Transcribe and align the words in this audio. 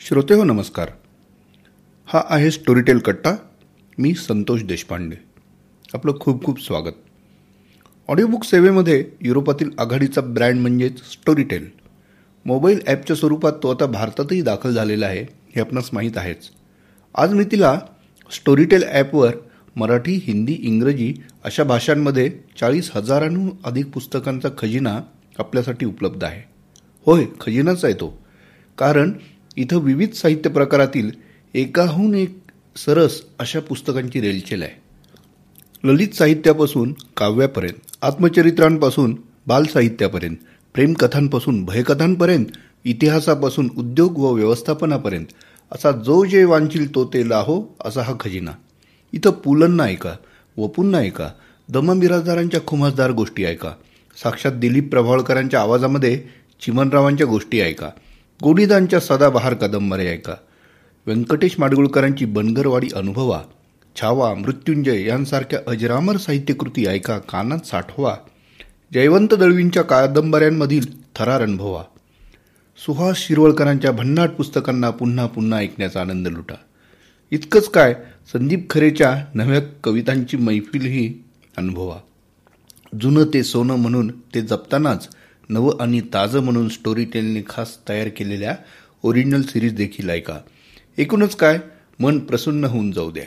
श्रोते 0.00 0.34
हो 0.34 0.44
नमस्कार. 0.44 0.90
हा 2.08 2.22
आहे 2.28 2.50
स्टोरीटेल 2.50 2.98
कट्टा. 2.98 3.30
मी 3.98 4.12
संतोष 4.14 4.62
देशपांडे. 4.62 5.16
आपलं 5.94 6.12
खूप 6.20 6.44
खूप 6.44 6.60
स्वागत. 6.60 6.92
ऑडिओबुक 8.08 8.44
सेवेमध्ये 8.44 9.04
युरोपातील 9.22 9.70
आघाडीचा 9.78 10.20
ब्रँड 10.20 10.60
म्हणजेच 10.60 11.02
स्टोरीटेल 11.02 11.68
मोबाईल 12.46 12.80
ॲपच्या 12.86 13.16
स्वरूपात 13.16 13.52
तो 13.62 13.70
आता 13.70 13.86
भारतातही 13.86 14.40
दाखल 14.42 14.74
झालेला 14.74 15.06
आहे 15.06 15.20
हे 15.54 15.60
आपणास 15.60 15.90
माहीत 15.92 16.16
आहेच. 16.16 16.50
आज 17.14 17.34
मी 17.34 17.44
तिला 17.44 17.78
स्टोरीटेल 18.30 18.84
ॲपवर 18.84 19.36
मराठी 19.76 20.14
हिंदी 20.24 20.56
इंग्रजी 20.62 21.12
अशा 21.44 21.64
भाषांमध्ये 21.64 22.30
चाळीस 22.60 22.90
हजारांहून 22.94 23.50
अधिक 23.64 23.90
पुस्तकांचा 23.90 24.48
खजिना 24.58 25.00
आपल्यासाठी 25.38 25.86
उपलब्ध 25.86 26.24
आहे. 26.24 26.42
होय 27.06 27.26
खजिनाच 27.40 27.84
आहे 27.84 27.94
तो. 27.94 28.18
कारण 28.78 29.12
इथं 29.56 29.76
विविध 29.76 30.12
साहित्य 30.12 30.50
प्रकारातील 30.50 31.10
एकाहून 31.54 32.14
एक 32.14 32.38
सरस 32.76 33.20
अशा 33.38 33.60
पुस्तकांची 33.60 34.20
रेलचेल 34.20 34.62
आहे. 34.62 34.72
ललित 35.84 36.14
साहित्यापासून 36.14 36.92
काव्यापर्यंत 37.16 37.96
आत्मचरित्रांपासून 38.02 39.16
बालसाहित्यापर्यंत 39.46 40.36
प्रेमकथांपासून 40.74 41.64
भयकथांपर्यंत 41.64 42.46
इतिहासापासून 42.84 43.68
उद्योग 43.78 44.18
व 44.18 44.32
व्यवस्थापनापर्यंत 44.32 45.26
असा 45.72 45.90
जो 45.92 46.24
जे 46.24 46.44
वांचील 46.44 46.94
तो 46.94 47.04
ते 47.04 47.28
लाहो 47.28 47.62
असा 47.84 48.02
हा 48.02 48.14
खजिना. 48.20 48.50
इथं 49.12 49.30
पुलंना 49.30 49.84
ऐका 49.84 50.14
वपूंना 50.56 50.98
ऐका 50.98 51.30
दमबिराजदारांच्या 51.68 52.60
खुमासदार 52.66 53.10
गोष्टी 53.10 53.44
ऐका 53.44 53.72
साक्षात 54.16 54.52
दिलीप 54.52 54.90
प्रभावळकरांच्या 54.90 55.60
आवाजामध्ये 55.60 56.20
चिमनरावांच्या 56.62 57.26
गोष्टी 57.26 57.60
ऐका 57.60 57.90
गोडीदांच्या 58.44 59.00
सदाबहार 59.00 59.54
कादंबऱ्या 59.54 60.12
ऐका. 60.12 60.34
व्यंकटेश 61.06 61.54
माडगुळकरांची 61.58 62.24
बनगरवाडी 62.24 62.88
अनुभवा. 62.96 63.42
छावा 64.00 64.34
मृत्युंजय 64.34 65.06
यांसारख्या 65.06 65.58
अजरामर 65.66 66.16
साहित्यकृती 66.16 66.86
ऐका 66.86 67.18
कानात 67.18 67.66
साठवा. 67.66 68.16
जयवंत 68.94 69.34
दळवींच्या 69.34 69.82
कादंबऱ्यांमधील 69.82 70.86
थरार 71.16 71.42
अनुभवा. 71.42 71.82
सुहास 72.86 73.18
शिरवळकरांच्या 73.18 73.92
भन्नाट 73.92 74.30
पुस्तकांना 74.30 74.90
पुन्हा 74.90 75.26
पुन्हा 75.26 75.58
ऐकण्याचा 75.58 76.00
आनंद 76.00 76.28
लुटा. 76.28 76.54
इतकंच 77.30 77.68
काय 77.68 77.94
संदीप 78.32 78.70
खरेच्या 78.70 79.24
नव्या 79.34 79.60
कवितांची 79.84 80.36
मैफिलही 80.36 81.24
अनुभवा. 81.56 81.96
जुनं 83.00 83.24
ते 83.34 83.42
सोनं 83.42 83.76
म्हणून 83.76 84.10
ते 84.20 84.42
जपतानाच 84.42 85.08
नवं 85.50 85.80
आणि 85.80 86.00
ताजं 86.14 86.40
म्हणून 86.40 86.68
स्टोरी 86.68 87.04
टेलने 87.04 87.42
खास 87.48 87.78
तयार 87.88 88.08
केलेल्या 88.08 88.54
ओरिजिनल 89.02 89.42
सिरीज 89.42 89.74
देखील 89.74 90.10
ऐका 90.10 90.38
एकूणच 90.98 91.36
काय? 91.36 91.58
मन 91.98 92.18
प्रसन्न 92.18 92.64
होऊन 92.64 92.90
जाऊ 92.90 93.10
द्या. 93.10 93.24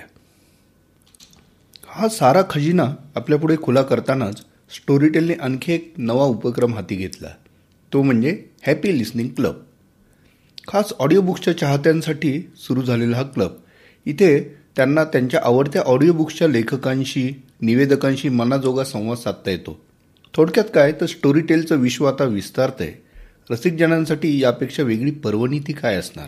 हा 1.88 2.08
सारा 2.08 2.42
खजिना 2.50 2.86
आपल्यापुढे 3.16 3.56
खुला 3.64 3.82
करतानाच 3.82 4.40
स्टोरीटेलने 4.76 5.34
आणखी 5.34 5.74
एक 5.74 5.94
नवा 5.98 6.24
उपक्रम 6.24 6.74
हाती 6.74 6.96
घेतला. 6.96 7.28
तो 7.92 8.02
म्हणजे 8.02 8.44
हॅपी 8.68 8.98
लिस्निंग 8.98 9.28
क्लब 9.28 9.62
खास 10.68 10.94
ऑडिओबुक्सच्या 11.00 11.58
चाहत्यांसाठी 11.58 12.40
सुरू 12.58 12.82
झालेला 12.82 13.18
हा 13.18 13.24
क्लब 13.24 13.56
इथे 14.06 14.40
त्यांना 14.76 15.04
त्यांच्या 15.04 15.40
आवडत्या 15.44 15.82
ऑडिओबुक्सच्या 15.82 16.48
लेखकांशी 16.48 17.30
निवेदकांशी 17.62 18.30
मनाजोगा 18.30 18.84
संवाद 18.84 19.18
साधता 19.18 19.52
येतो. 19.52 19.80
थोडक्यात 20.38 20.66
काय 20.76 20.92
तर 20.92 21.06
स्टोरी 21.06 21.40
टेलचं 21.40 21.76
विश्व 21.76 22.06
आता 22.06 22.24
विस्तारतंय. 22.24 22.94
रसिकजनांसाठी 23.52 24.44
यापेक्षा 24.44 24.84
वेगळी 24.84 25.12
पर्वणी 25.12 25.60
ती 25.60 25.74
काय 25.74 25.96
असणार? 25.96 26.28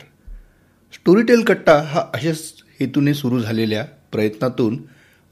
स्टोरी 0.94 1.22
टेल 1.22 1.42
कट्टा 1.42 1.82
हा 1.82 2.00
अशाच 2.14 2.54
हेतूने 2.80 3.14
सुरू 3.14 3.40
झालेल्या 3.40 3.86
प्रयत्नातून 4.12 4.84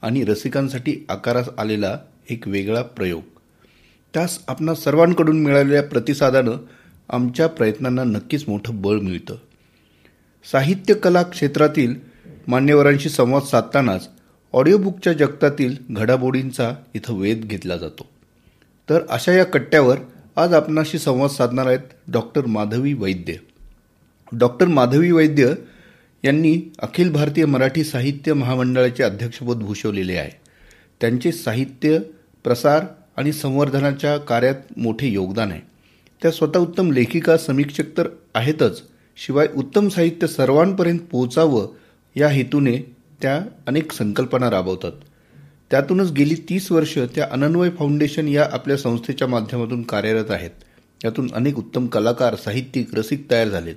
आणि 0.02 0.24
रसिकांसाठी 0.24 1.06
आकारास 1.08 1.48
आलेला 1.58 1.98
एक 2.30 2.48
वेगळा 2.48 2.82
प्रयोग. 2.82 3.22
त्यास 4.14 4.38
आपणा 4.48 4.74
सर्वांकडून 4.74 5.40
मिळालेल्या 5.40 5.82
प्रतिसादानं 5.82 6.52
आमच्या 7.10 7.46
प्रयत्नांना 7.46 8.04
नक्कीच 8.04 8.44
मोठं 8.48 8.82
बळ 8.82 8.98
मिळतं. 8.98 9.36
साहित्य 10.52 10.94
कला 10.94 11.22
क्षेत्रातील 11.22 11.94
मान्यवरांशी 12.48 13.08
संवाद 13.08 13.42
साधतानाच 13.42 14.08
ऑडिओबुकच्या 14.52 15.12
जगतातील 15.12 15.76
घडामोडींचा 15.90 16.74
इथं 16.94 17.14
वेध 17.14 17.44
घेतला 17.44 17.76
जातो. 17.76 18.13
तर 18.90 19.00
अशा 19.08 19.32
या 19.32 19.44
कट्ट्यावर 19.44 19.98
आज 20.36 20.54
आपणाशी 20.54 20.98
संवाद 20.98 21.30
साधणार 21.30 21.66
आहेत 21.66 21.78
डॉक्टर 22.08 22.46
माधवी 22.46 22.94
वैद्य. 22.94 23.34
डॉक्टर 24.32 24.66
माधवी 24.66 25.12
वैद्य 25.12 25.54
यांनी 26.24 26.72
अखिल 26.78 27.12
भारतीय 27.12 27.44
मराठी 27.44 27.84
साहित्य 27.84 28.32
महामंडळाचे 28.32 29.02
अध्यक्षपद 29.02 29.56
भूषवलेले 29.56 30.16
आहे. 30.16 30.30
त्यांचे 31.00 31.32
साहित्य 31.32 31.98
प्रसार 32.44 32.84
आणि 33.16 33.32
संवर्धनाच्या 33.32 34.18
कार्यात 34.18 34.54
मोठे 34.76 35.08
योगदान 35.08 35.50
आहे. 35.50 35.60
त्या 36.22 36.30
स्वतः 36.30 36.58
उत्तम 36.58 36.92
लेखिका 36.92 37.36
समीक्षक 37.36 37.96
तर 37.96 38.08
आहेतच 38.34 38.82
शिवाय 39.16 39.46
उत्तम 39.56 39.88
साहित्य 39.88 40.26
सर्वांपर्यंत 40.26 41.00
पोहोचावं 41.10 41.68
या 42.16 42.28
हेतूने 42.28 42.96
त्या 43.22 43.40
अनेक 43.66 43.92
संकल्पना 43.92 44.50
राबवतात. 44.50 44.92
त्यातूनच 45.74 46.10
गेली 46.12 46.34
तीस 46.34 46.72
वर्ष 46.72 46.98
त्या 46.98 47.28
अनन्वय 47.30 47.70
फाउंडेशन 47.70 48.28
या 48.28 48.48
आपल्या 48.52 48.76
संस्थेच्या 48.76 49.28
माध्यमातून 49.28 49.82
कार्यरत 49.82 50.30
आहेत. 50.30 50.50
यातून 51.04 51.30
अनेक 51.34 51.58
उत्तम 51.58 51.86
कलाकार 51.86 52.34
साहित्यिक 52.34 52.94
रसिक 52.94 53.30
तयार 53.30 53.48
झालेत. 53.48 53.74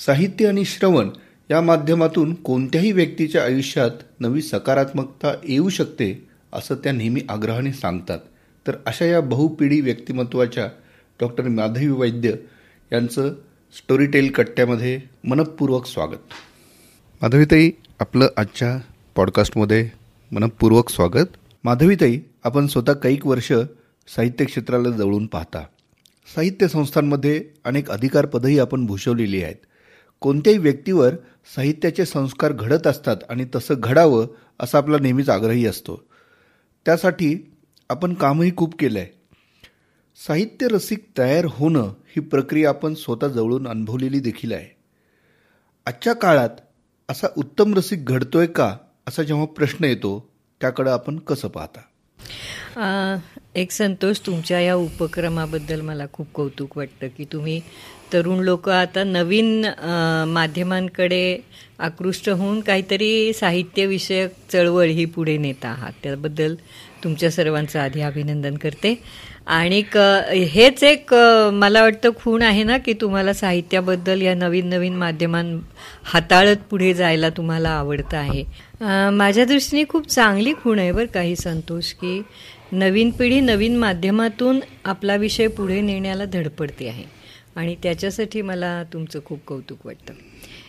साहित्य 0.00 0.48
आणि 0.48 0.64
श्रवण 0.64 1.10
या 1.50 1.60
माध्यमातून 1.60 2.34
कोणत्याही 2.34 2.92
व्यक्तीच्या 2.92 3.44
आयुष्यात 3.44 3.90
नवी 4.20 4.42
सकारात्मकता 4.42 5.34
येऊ 5.44 5.68
शकते 5.68 6.28
असं 6.52 6.74
त्या 6.74 6.92
नेहमी 6.92 7.20
आग्रहाने 7.28 7.72
सांगतात. 7.72 8.18
तर 8.66 8.76
अशा 8.86 9.04
या 9.04 9.20
बहुपिढी 9.20 9.80
व्यक्तिमत्वाच्या 9.80 10.66
डॉक्टर 11.20 11.48
माधवी 11.48 11.88
वैद्य 11.88 12.32
यांचं 12.92 13.34
स्टोरीटेल 13.76 14.30
कट्ट्यामध्ये 14.30 15.00
मनपूर्वक 15.24 15.86
स्वागत. 15.86 16.34
माधवीताई 17.22 17.70
आपलं 18.00 18.28
आजच्या 18.36 18.78
पॉडकास्टमध्ये 19.16 19.97
मनपूर्वक 20.32 20.90
स्वागत. 20.90 21.24
माधवीताई 21.64 22.20
आपण 22.44 22.66
स्वतः 22.66 22.92
कैक 22.92 23.26
वर्ष 23.26 23.52
साहित्य 24.08 24.44
क्षेत्राला 24.44 24.90
जवळून 24.90 25.26
पाहता. 25.26 25.62
साहित्य 26.34 26.68
संस्थांमध्ये 26.68 27.44
अनेक 27.64 27.90
अधिकारपदही 27.90 28.58
आपण 28.58 28.86
भूषवलेली 28.86 29.42
आहेत. 29.42 29.56
कोणत्याही 30.20 30.58
व्यक्तीवर 30.58 31.14
साहित्याचे 31.56 32.04
संस्कार 32.04 32.52
घडत 32.52 32.86
असतात 32.86 33.16
आणि 33.28 33.46
तसं 33.54 33.74
घडावं 33.78 34.26
असा 34.60 34.78
आपला 34.78 34.98
नेहमीच 34.98 35.28
आग्रही 35.28 35.66
असतो. 35.66 36.08
त्यासाठी 36.84 37.52
आपण 37.88 38.14
कामही 38.14 38.56
खूप 38.56 38.74
केलं 38.78 38.98
आहे 38.98 39.08
साहित्य 40.26 40.68
रसिक 40.68 41.08
तयार 41.18 41.44
होणं 41.50 41.82
ही 41.82 42.20
प्रक्रिया 42.20 42.68
आपण 42.68 42.94
स्वतः 42.94 43.28
जवळून 43.28 43.68
अनुभवलेली 43.68 44.20
देखील 44.20 44.52
आहे. 44.52 44.76
आजच्या 45.86 46.12
काळात 46.12 46.60
असा 47.08 47.26
उत्तम 47.36 47.74
रसिक 47.74 48.04
घडतोय 48.04 48.46
का 48.46 48.76
असा 49.08 49.22
जेव्हा 49.22 49.46
प्रश्न 49.46 49.84
येतो 49.84 50.30
त्याकडं 50.60 50.90
आपण 50.90 51.18
कसं 51.18 51.48
पाहता? 51.48 51.80
एक 52.78 53.70
संतोष 53.72 54.18
तुमच्या 54.26 54.60
या 54.60 54.74
उपक्रमाबद्दल 54.74 55.80
मला 55.80 56.04
खूप 56.12 56.26
कौतुक 56.34 56.76
वाटतं 56.78 57.06
की 57.16 57.24
तुम्ही 57.32 57.60
तरुण 58.12 58.42
लोक 58.44 58.68
आता 58.68 59.04
नवीन 59.04 59.64
माध्यमांकडे 60.32 61.38
आकृष्ट 61.78 62.28
होऊन 62.28 62.60
काहीतरी 62.60 63.32
साहित्यविषयक 63.32 64.32
चळवळ 64.52 64.86
ही 64.86 65.04
पुढे 65.04 65.36
नेत 65.38 65.64
आहात. 65.64 65.92
त्याबद्दल 66.02 66.54
तुमच्या 67.04 67.30
सर्वांचं 67.30 67.78
आधी 67.80 68.00
अभिनंदन 68.00 68.56
करते. 68.56 68.94
आणि 69.46 69.82
हेच 70.52 70.82
एक 70.84 71.12
मला 71.54 71.82
वाटतं 71.82 72.10
खूण 72.16 72.42
आहे 72.42 72.62
ना 72.62 72.76
की 72.78 72.92
तुम्हाला 73.00 73.32
साहित्याबद्दल 73.32 74.22
या 74.22 74.34
नवीन 74.34 74.68
नवीन 74.68 74.96
माध्यमां 74.96 75.44
हाताळत 76.12 76.56
पुढे 76.70 76.92
जायला 76.94 77.28
तुम्हाला 77.36 77.70
आवडतं 77.70 78.16
आहे. 78.16 78.44
माझ्या 79.12 79.44
दृष्टीने 79.44 79.84
खूप 79.88 80.08
चांगली 80.08 80.52
खूण 80.62 80.78
आहे 80.78 80.92
बरं 80.92 81.06
काही 81.14 81.36
संतोष 81.36 81.92
की 81.92 82.20
नवीन 82.72 83.10
पिढी 83.10 83.40
नवीन 83.40 83.76
माध्यमातून 83.76 84.58
आपला 84.84 85.14
विषय 85.16 85.46
पुढे 85.48 85.80
नेण्याला 85.80 86.24
धडपडते 86.24 86.88
आहे. 86.88 87.04
आणि 87.56 87.74
त्याच्यासाठी 87.82 88.42
मला 88.42 88.82
तुमचं 88.92 89.20
खूप 89.24 89.38
कौतुक 89.46 89.86
वाटतं. 89.86 90.14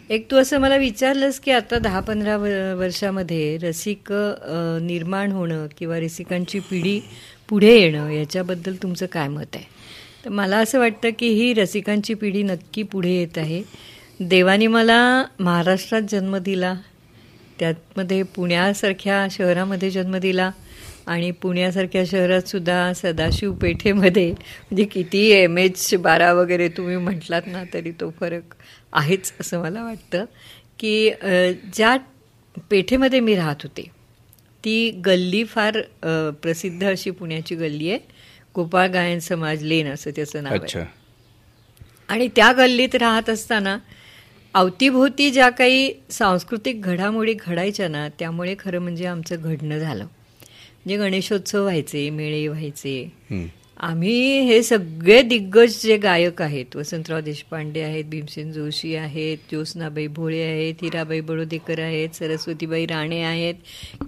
एक 0.10 0.30
तू 0.32 0.38
असं 0.38 0.60
मला 0.60 0.76
विचारलंस 0.78 1.40
की 1.40 1.52
आता 1.52 1.78
दहा 1.80 2.00
पंधरा 2.00 2.38
वर्षामध्ये 2.78 3.58
रसिक 3.64 4.12
निर्माण 4.82 5.32
होणं 5.32 5.68
किंवा 5.80 6.00
रसिकांची 6.00 6.60
पिढी 6.60 7.00
पुढे 7.50 7.76
येणं 7.80 8.10
याच्याबद्दल 8.12 8.76
तुमचं 8.84 9.06
काय 9.06 9.28
मत 9.28 9.56
आहे? 9.56 9.64
तर 10.26 10.30
मला 10.30 10.58
असं 10.58 10.80
वाटतं 10.80 11.10
की 11.20 11.28
ही 11.30 11.54
रसिकांची 11.54 12.14
पिढी 12.14 12.44
नक्की 12.44 12.84
पुढे 12.84 13.12
येत 13.12 13.38
आहे. 13.38 13.62
देवाने 14.20 14.68
मला 14.68 15.24
महाराष्ट्रात 15.40 16.02
जन्म 16.12 16.38
दिला 16.38 16.74
त्यातमध्ये 17.60 18.24
पुण्यासारख्या 18.26 19.26
शहरामध्ये 19.32 19.90
जन्म 19.90 20.18
दिला 20.18 20.50
आणि 21.10 21.30
पुण्यासारख्या 21.42 22.04
शहरात 22.08 22.48
सुद्धा 22.48 22.92
सदाशिव 22.96 23.54
पेठेमध्ये 23.54 24.30
म्हणजे 24.32 24.84
किती 24.84 25.26
एम 25.32 25.58
एच 25.58 25.94
बारा 26.02 26.32
वगैरे 26.34 26.68
तुम्ही 26.70 26.98
म्हटलात 26.98 27.48
ना 27.48 27.64
तरी 27.74 27.92
तो 27.92 28.10
फरक 28.20 28.54
आहेच 28.94 29.32
असं 29.42 29.62
मला 29.62 29.84
वाटतं. 29.84 30.26
की 30.80 31.10
ज्या 31.74 31.96
पेठेमध्ये 32.70 33.20
मी 33.20 33.36
राहत 33.36 33.64
होते 33.64 33.82
ती 34.64 34.90
गल्ली 35.06 35.44
फार 35.44 35.80
प्रसिद्ध 36.42 36.84
अशी 36.84 37.12
पुण्याची 37.12 37.56
गल्ली 37.56 37.90
आहे. 37.92 38.00
गोपाळ 38.56 38.88
गायन 38.88 39.20
समाज 39.20 39.64
लेन 39.64 39.88
असं 39.88 40.12
त्याचं 40.16 40.44
नाव 40.44 40.54
आहे. 40.54 40.84
आणि 42.10 42.28
त्या 42.36 42.52
गल्लीत 42.54 42.96
राहत 42.96 43.30
असताना 43.30 43.78
अवतीभोवती 44.54 45.30
ज्या 45.32 45.50
काही 45.50 45.92
सांस्कृतिक 46.12 46.82
घडामोडी 46.82 47.34
घडायच्या 47.36 47.88
ना 47.88 48.08
त्यामुळे 48.20 48.56
खरं 48.60 48.80
म्हणजे 48.80 49.06
आमचं 49.06 49.42
घडणं 49.42 49.78
झालं. 49.80 50.06
म्हणजे 50.90 51.06
गणेशोत्सव 51.06 51.62
व्हायचे 51.62 52.10
मेळे 52.10 52.48
व्हायचे. 52.48 53.12
आम्ही 53.80 54.40
हे 54.46 54.62
सगळे 54.64 55.22
दिग्गज 55.22 55.76
जे 55.84 55.98
गायक 55.98 56.42
आहेत 56.42 56.76
वसंतराव 56.76 57.20
देशपांडे 57.22 57.82
आहेत 57.82 58.06
भीमसेन 58.06 58.52
जोशी 58.52 58.96
आहेत 58.96 59.38
ज्योत्स्नाबाई 59.50 60.08
भोळे 60.08 60.42
आहेत 60.44 60.82
हिराबाई 60.82 61.20
बडोदेकर 61.22 61.80
आहेत 61.80 62.16
सरस्वतीबाई 62.16 62.86
राणे 62.86 63.22
आहेत. 63.24 63.54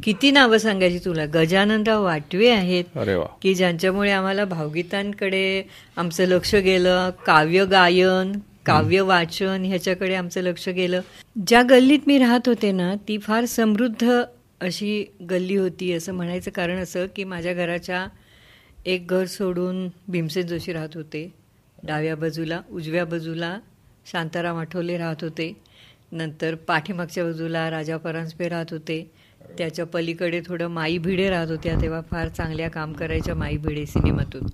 किती 0.03 0.31
नावं 0.31 0.57
सांगायची 0.57 0.99
तुला? 1.05 1.25
गजाननराव 1.33 2.03
वाटवे 2.03 2.49
आहेत 2.49 2.97
की 3.41 3.53
ज्यांच्यामुळे 3.53 4.11
आम्हाला 4.11 4.45
भावगीतांकडे 4.45 5.63
आमचं 5.97 6.25
लक्ष 6.27 6.55
गेलं 6.55 7.09
काव्य 7.25 7.65
गायन 7.65 8.31
काव्य 8.65 9.01
वाचन 9.01 9.63
ह्याच्याकडे 9.65 10.15
आमचं 10.15 10.41
लक्ष 10.41 10.67
गेलं. 10.69 11.01
ज्या 11.47 11.61
गल्लीत 11.69 11.99
मी 12.07 12.17
राहत 12.19 12.47
होते 12.47 12.71
ना 12.71 12.93
ती 13.07 13.17
फार 13.17 13.45
समृद्ध 13.45 14.21
अशी 14.61 15.05
गल्ली 15.29 15.55
होती 15.55 15.91
असं 15.93 16.13
म्हणायचं 16.13 16.51
कारण 16.51 16.77
असं 16.77 17.05
की 17.15 17.23
माझ्या 17.23 17.53
घराच्या 17.53 18.07
एक 18.85 19.07
घर 19.07 19.25
सोडून 19.25 19.87
भीमसेन 20.07 20.47
जोशी 20.47 20.73
राहत 20.73 20.95
होते. 20.95 21.33
डाव्या 21.83 22.15
बाजूला 22.15 22.61
उजव्या 22.71 23.05
बाजूला 23.05 23.59
शांताराम 24.11 24.57
आठवले 24.57 24.97
राहत 24.97 25.23
होते. 25.23 25.53
नंतर 26.11 26.55
पाठीमागच्या 26.55 27.23
बाजूला 27.23 27.69
राजा 27.69 27.97
परांजपे 27.97 28.49
राहत 28.49 28.65
होते. 28.71 29.11
त्याच्या 29.57 29.85
पलीकडे 29.85 30.41
थोडं 30.45 30.67
माई 30.67 30.97
भिडे 30.97 31.29
राहत 31.29 31.47
होत्या 31.47 31.81
तेव्हा 31.81 32.01
फार 32.01 32.27
चांगल्या 32.27 32.69
काम 32.69 32.93
करायच्या 32.93 33.35
माई 33.35 33.57
भिडे 33.57 33.85
सिनेमातून. 33.85 34.47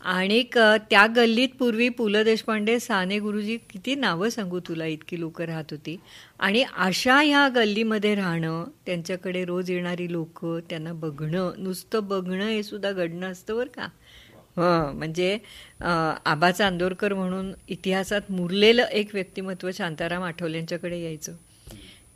आणि 0.00 0.42
त्या 0.52 1.06
गल्लीत 1.16 1.48
पूर्वी 1.58 1.88
पु 1.88 2.08
ल 2.08 2.22
देशपांडे 2.24 2.78
साने 2.80 3.18
गुरुजी 3.18 3.56
किती 3.70 3.94
नावं 3.94 4.28
सांगू 4.28 4.60
तुला 4.68 4.86
इतकी 4.86 5.18
लोक 5.20 5.40
राहत 5.42 5.72
होती. 5.72 5.96
आणि 6.38 6.62
अशा 6.78 7.20
ह्या 7.20 7.48
गल्लीमध्ये 7.54 8.14
राहणं 8.14 8.64
त्यांच्याकडे 8.86 9.44
रोज 9.44 9.70
येणारी 9.70 10.10
लोक 10.12 10.44
त्यांना 10.70 10.92
बघणं 10.92 11.52
नुसतं 11.58 12.06
बघणं 12.08 12.44
हे 12.44 12.62
सुद्धा 12.62 12.92
घडणं 12.92 13.30
असतं 13.30 13.56
बरं 13.56 13.70
का. 13.76 13.88
हं 14.56 14.96
म्हणजे 14.98 15.36
आबा 15.80 16.50
चांदोरकर 16.50 17.14
म्हणून 17.14 17.52
इतिहासात 17.68 18.30
मुरलेलं 18.30 18.86
एक 18.92 19.14
व्यक्तिमत्व 19.14 19.70
शांताराम 19.74 20.22
आठवल्यांच्याकडे 20.22 21.00
यायचं. 21.02 21.32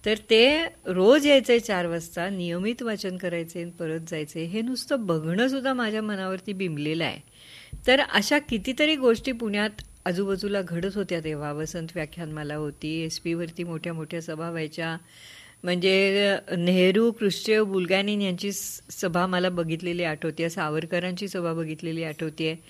तर 0.05 0.15
ते 0.31 0.45
रोज 0.87 1.27
यायचे 1.27 1.59
चार 1.61 1.87
वाजता 1.87 2.29
नियमित 2.31 2.83
वाचन 2.83 3.17
करायचे 3.17 3.65
परत 3.79 4.01
जायचे 4.11 4.43
हे 4.45 4.61
नुसतं 4.63 5.07
बघणं 5.07 5.49
सुद्धा 5.49 5.73
माझ्या 5.75 6.03
मनावरती 6.03 6.53
बिंबलेलं 6.53 7.05
आहे. 7.05 7.21
तर 7.87 8.01
अशा 8.01 8.39
कितीतरी 8.39 8.97
गोष्टी 8.97 9.33
पुण्यात 9.33 9.71
आजूबाजूला 10.05 10.63
घडत 10.63 10.91
होत्या 10.95 11.21
तेव्हा. 11.25 11.53
वसंत 11.53 11.89
व्याख्यानमाला 11.95 12.55
होती 12.55 13.05
एस 13.05 13.19
पीवरती 13.19 13.65
मोठ्या 13.65 13.95
मोठ्या 13.95 14.23
सभा 14.23 14.51
व्हायच्या. 14.51 14.97
म्हणजे 15.63 16.37
नेहरू 16.57 17.11
कृष्ण 17.11 17.63
बुलगानीन 17.63 18.23
यांची 18.23 18.53
सभा 18.53 19.27
मला 19.27 19.49
बघितलेली 19.49 20.05
आठवते. 20.05 20.51
सावरकरांची 20.51 21.29
सभा 21.29 21.53
बघितलेली 21.53 22.05
आठवते. 22.05 22.63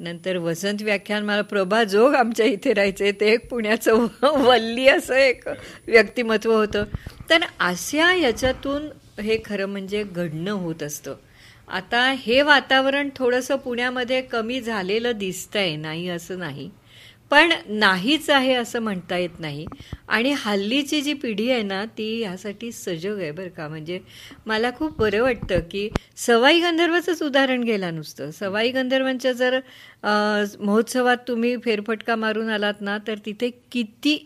नंतर 0.00 0.36
वसंत 0.36 0.82
व्याख्यान 0.82 1.24
मला 1.24 1.42
प्रभा 1.42 1.84
जोग 1.84 2.14
आमच्या 2.14 2.46
इथे 2.46 2.72
राहायचे. 2.72 3.12
ते 3.12 3.32
एक 3.32 3.48
पुण्याचं 3.50 4.06
वल्ली 4.22 4.88
असं 4.88 5.14
एक 5.14 5.48
व्यक्तिमत्व 5.86 6.52
होतं. 6.52 6.84
तर 7.30 7.38
अशा 7.60 8.14
याच्यातून 8.14 8.88
हे 9.20 9.38
खरं 9.44 9.66
म्हणजे 9.66 10.04
घडणं 10.04 10.52
होत 10.52 10.82
असतं. 10.82 11.14
आता 11.70 12.02
हे 12.18 12.40
वातावरण 12.42 13.08
थोडंसं 13.16 13.56
पुण्यामध्ये 13.64 14.20
कमी 14.22 14.60
झालेलं 14.60 15.18
दिसतंय 15.18 15.74
नाही 15.76 16.08
असं 16.08 16.38
नाही. 16.38 16.68
पण 17.30 17.52
नाहीच 17.68 18.28
आहे 18.30 18.54
असं 18.54 18.80
म्हणता 18.82 19.16
येत 19.18 19.38
नाही. 19.40 19.64
आणि 20.08 20.32
हल्लीची 20.38 21.00
जी 21.00 21.12
पिढी 21.14 21.48
आहे 21.50 21.62
ना 21.62 21.84
ती 21.98 22.08
ह्यासाठी 22.22 22.70
सजग 22.72 23.18
आहे 23.18 23.30
बरं 23.32 23.48
का. 23.56 23.68
म्हणजे 23.68 24.00
मला 24.46 24.70
खूप 24.78 24.98
बरं 24.98 25.22
वाटतं 25.22 25.60
की 25.70 25.88
सवाई 26.26 26.60
गंधर्वाचंच 26.60 27.22
उदाहरण 27.22 27.62
गेला 27.64 27.90
नुसतं. 27.90 28.30
सवाई 28.30 28.70
गंधर्वांच्या 28.72 29.32
जर 29.32 29.58
महोत्सवात 30.04 31.16
तुम्ही 31.28 31.56
फेरफटका 31.64 32.16
मारून 32.16 32.48
आलात 32.50 32.80
ना 32.80 32.98
तर 33.06 33.18
तिथे 33.26 33.50
किती 33.72 34.16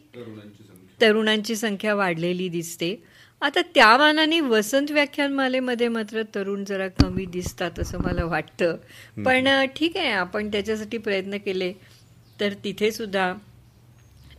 तरुणांची 1.01 1.57
संख्या 1.57 1.95
वाढलेली 1.95 2.49
दिसते. 2.49 2.95
आता 3.43 3.61
त्या 3.75 3.97
मानाने 3.99 4.39
वसंत 4.41 4.91
व्याख्यानमालेमध्ये 4.91 5.89
मात्र 5.89 6.23
तरुण 6.35 6.65
जरा 6.65 6.87
कमी 7.03 7.25
दिसतात 7.27 7.79
असं 7.79 7.99
मला 8.03 8.25
वाटतं. 8.25 8.77
पण 9.25 9.49
ठीक 9.77 9.97
आहे 9.97 10.11
आपण 10.11 10.51
त्याच्यासाठी 10.53 10.99
प्रयत्न 10.99 11.39
केले 11.45 11.73
तर 12.41 12.53
तिथे 12.65 12.91
सुद्धा 12.93 13.33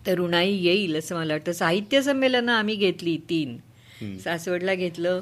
तरुणाई 0.07 0.53
येईल 0.53 0.95
असं 0.99 1.15
मला 1.15 1.33
वाटतं. 1.33 1.51
साहित्य 1.51 2.01
संमेलनं 2.01 2.51
आम्ही 2.51 2.75
घेतली 2.75 3.17
तीन. 3.29 3.57
सासवडला 4.23 4.73
घेतलं 4.75 5.21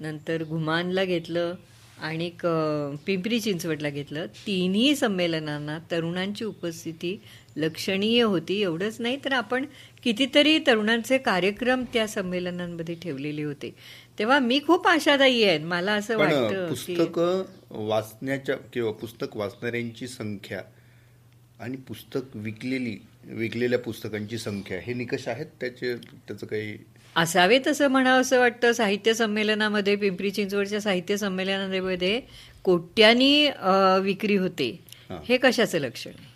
नंतर 0.00 0.42
घुमानला 0.44 1.04
घेतलं 1.04 1.54
आणि 2.02 2.30
पिंपरी 3.06 3.40
चिंचवडला 3.40 3.90
घेतलं. 3.90 4.26
तिन्ही 4.46 4.94
संमेलनांना 4.96 5.78
तरुणांची 5.90 6.44
उपस्थिती 6.44 7.16
लक्षणीय 7.56 8.22
होती. 8.22 8.60
एवढंच 8.62 8.96
नाही 9.00 9.18
तर 9.24 9.32
आपण 9.32 9.64
कितीतरी 10.02 10.58
तरुणांचे 10.66 11.18
कार्यक्रम 11.18 11.84
त्या 11.92 12.06
संमेलनांमध्ये 12.08 12.94
ठेवलेले 12.94 13.42
होते. 13.42 13.74
तेव्हा 14.18 14.38
मी 14.38 14.60
खूप 14.66 14.86
आशादायी 14.88 15.44
आहे. 15.44 15.58
मला 15.58 15.92
असं 15.92 16.18
वाटतं 16.18 16.68
पुस्तक 16.68 17.18
वाचण्याच्या 17.70 18.56
किंवा 18.72 18.92
पुस्तक 18.92 19.36
वाचणाऱ्यांची 19.36 20.06
संख्या 20.08 20.60
आणि 21.60 21.76
पुस्तक 21.88 22.36
विकलेली 22.36 22.96
विकलेल्या 23.24 23.78
पुस्तकांची 23.78 24.38
संख्या 24.38 24.78
हे 24.82 24.94
निकष 24.94 25.28
आहेत 25.28 25.46
त्याचे 25.60 25.94
त्याचं 25.96 26.46
काही 26.46 26.76
असावे 27.16 27.58
तसं 27.66 27.88
म्हणावं 27.88 28.20
असं 28.20 28.38
वाटतं. 28.38 28.72
साहित्य 28.72 29.14
संमेलनामध्ये 29.14 29.94
पिंपरी 29.96 30.30
चिंचवडच्या 30.30 30.80
साहित्य 30.80 31.16
संमेलनामध्ये 31.16 32.20
कोट्यानी 32.64 33.48
विक्री 34.02 34.36
होते. 34.36 34.68
हे 35.28 35.36
कशाचं 35.36 35.78
लक्षण 35.78 36.10
आहे? 36.10 36.33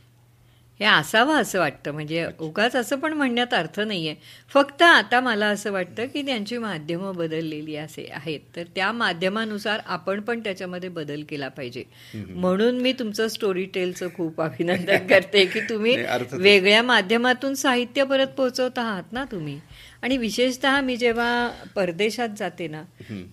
हे 0.80 0.86
असावं 0.86 1.40
असं 1.40 1.58
वाटतं. 1.58 1.92
म्हणजे 1.92 2.26
उगाच 2.40 2.76
असं 2.76 2.96
पण 2.96 3.12
म्हणण्यात 3.12 3.54
अर्थ 3.54 3.80
नाहीये. 3.80 4.14
फक्त 4.48 4.82
आता 4.82 5.20
मला 5.20 5.46
असं 5.46 5.72
वाटतं 5.72 6.06
की 6.06 6.22
त्यांची 6.22 6.58
माध्यमं 6.58 7.16
बदललेली 7.16 7.76
असे 7.76 8.06
आहेत. 8.12 8.40
तर 8.56 8.62
त्या 8.74 8.92
माध्यमानुसार 8.92 9.80
आपण 9.86 10.20
पण 10.20 10.40
त्याच्यामध्ये 10.40 10.88
बदल 10.88 11.22
केला 11.28 11.48
पाहिजे. 11.48 11.84
म्हणून 12.14 12.78
मी 12.78 12.92
तुमचं 12.92 13.28
स्टोरी 13.28 13.64
टेलचं 13.64 14.08
खूप 14.16 14.40
अभिनंदन 14.40 15.06
करते 15.06 15.44
की 15.44 15.60
तुम्ही 15.60 15.96
वेगळ्या 16.32 16.82
माध्यमातून 16.82 17.54
साहित्य 17.54 18.04
परत 18.04 18.26
पोहोचवत 18.26 18.78
आहात 18.78 19.12
ना 19.12 19.24
तुम्ही. 19.24 19.58
आणि 20.02 20.16
विशेषतः 20.16 20.80
मी 20.80 20.96
जेव्हा 20.96 21.50
परदेशात 21.74 22.28
जाते 22.38 22.66
ना 22.68 22.82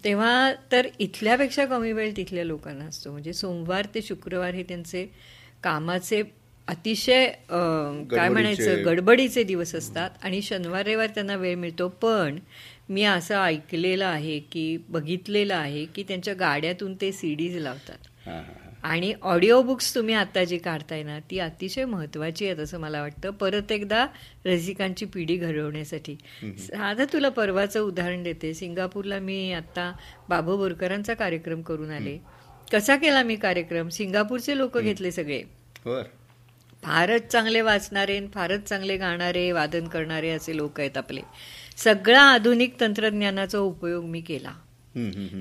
तेव्हा 0.03 0.53
तर 0.71 0.87
इथल्यापेक्षा 0.99 1.65
कमी 1.65 1.91
वेळ 1.91 2.11
तिथल्या 2.17 2.43
लोकांना 2.43 2.85
असतो. 2.85 3.11
म्हणजे 3.11 3.33
सोमवार 3.33 3.85
ते 3.95 4.01
शुक्रवार 4.01 4.53
हे 4.53 4.63
त्यांचे 4.63 5.05
कामाचे 5.63 6.23
अतिशय 6.67 7.25
काय 8.11 8.29
म्हणायचं 8.29 8.83
गडबडीचे 8.85 9.43
दिवस 9.43 9.75
असतात 9.75 10.09
आणि 10.23 10.41
शनिवार 10.41 10.85
रविवार 10.85 11.07
त्यांना 11.07 11.35
वेळ 11.35 11.55
मिळतो. 11.55 11.87
पण 11.87 12.39
मी 12.89 13.03
असं 13.03 13.43
ऐकलेलं 13.43 14.05
आहे 14.05 14.39
की 14.39 14.77
बघितलेलं 14.89 15.55
आहे 15.55 15.85
की 15.85 16.03
त्यांच्या 16.03 16.33
गाड्यातून 16.33 16.95
ते 17.01 17.11
सीडीज 17.11 17.57
लावतात. 17.57 18.29
आणि 18.83 19.13
ऑडिओ 19.21 19.61
बुक्स 19.61 19.93
तुम्ही 19.95 20.15
आता 20.15 20.43
जी 20.43 20.57
काढताय 20.57 21.03
ना 21.03 21.19
ती 21.19 21.39
अतिशय 21.39 21.85
महत्वाची 21.85 22.45
आहेत 22.45 22.59
असं 22.59 22.79
मला 22.79 23.01
वाटतं. 23.01 23.29
परत 23.31 23.71
एकदा 23.71 24.05
रसिकांची 24.45 25.05
पिढी 25.05 25.35
घडवण्यासाठी. 25.37 26.15
साधं 26.59 27.05
तुला 27.13 27.29
परवाचं 27.29 27.79
उदाहरण 27.79 28.23
देते. 28.23 28.53
सिंगापूरला 28.53 29.19
मी 29.19 29.51
आता 29.51 29.91
बाबू 30.29 30.57
बोरकरांचा 30.57 31.13
कार्यक्रम 31.13 31.61
करून 31.61 31.91
आले. 31.91 32.17
कसा 32.73 32.95
केला 32.95 33.23
मी 33.23 33.35
कार्यक्रम? 33.35 33.89
सिंगापूरचे 33.89 34.57
लोक 34.57 34.77
घेतले 34.77 35.11
सगळे. 35.11 35.41
फारच 36.85 37.27
चांगले 37.27 37.61
वाचणारे 37.61 38.19
फारच 38.33 38.63
चांगले 38.63 38.97
गाणारे 38.97 39.51
वादन 39.51 39.87
करणारे 39.87 40.29
असे 40.29 40.57
लोक 40.57 40.79
आहेत 40.79 40.97
आपले. 40.97 41.21
सगळा 41.77 42.21
आधुनिक 42.21 42.79
तंत्रज्ञानाचा 42.79 43.59
उपयोग 43.59 44.05
मी 44.05 44.21
केला. 44.21 44.53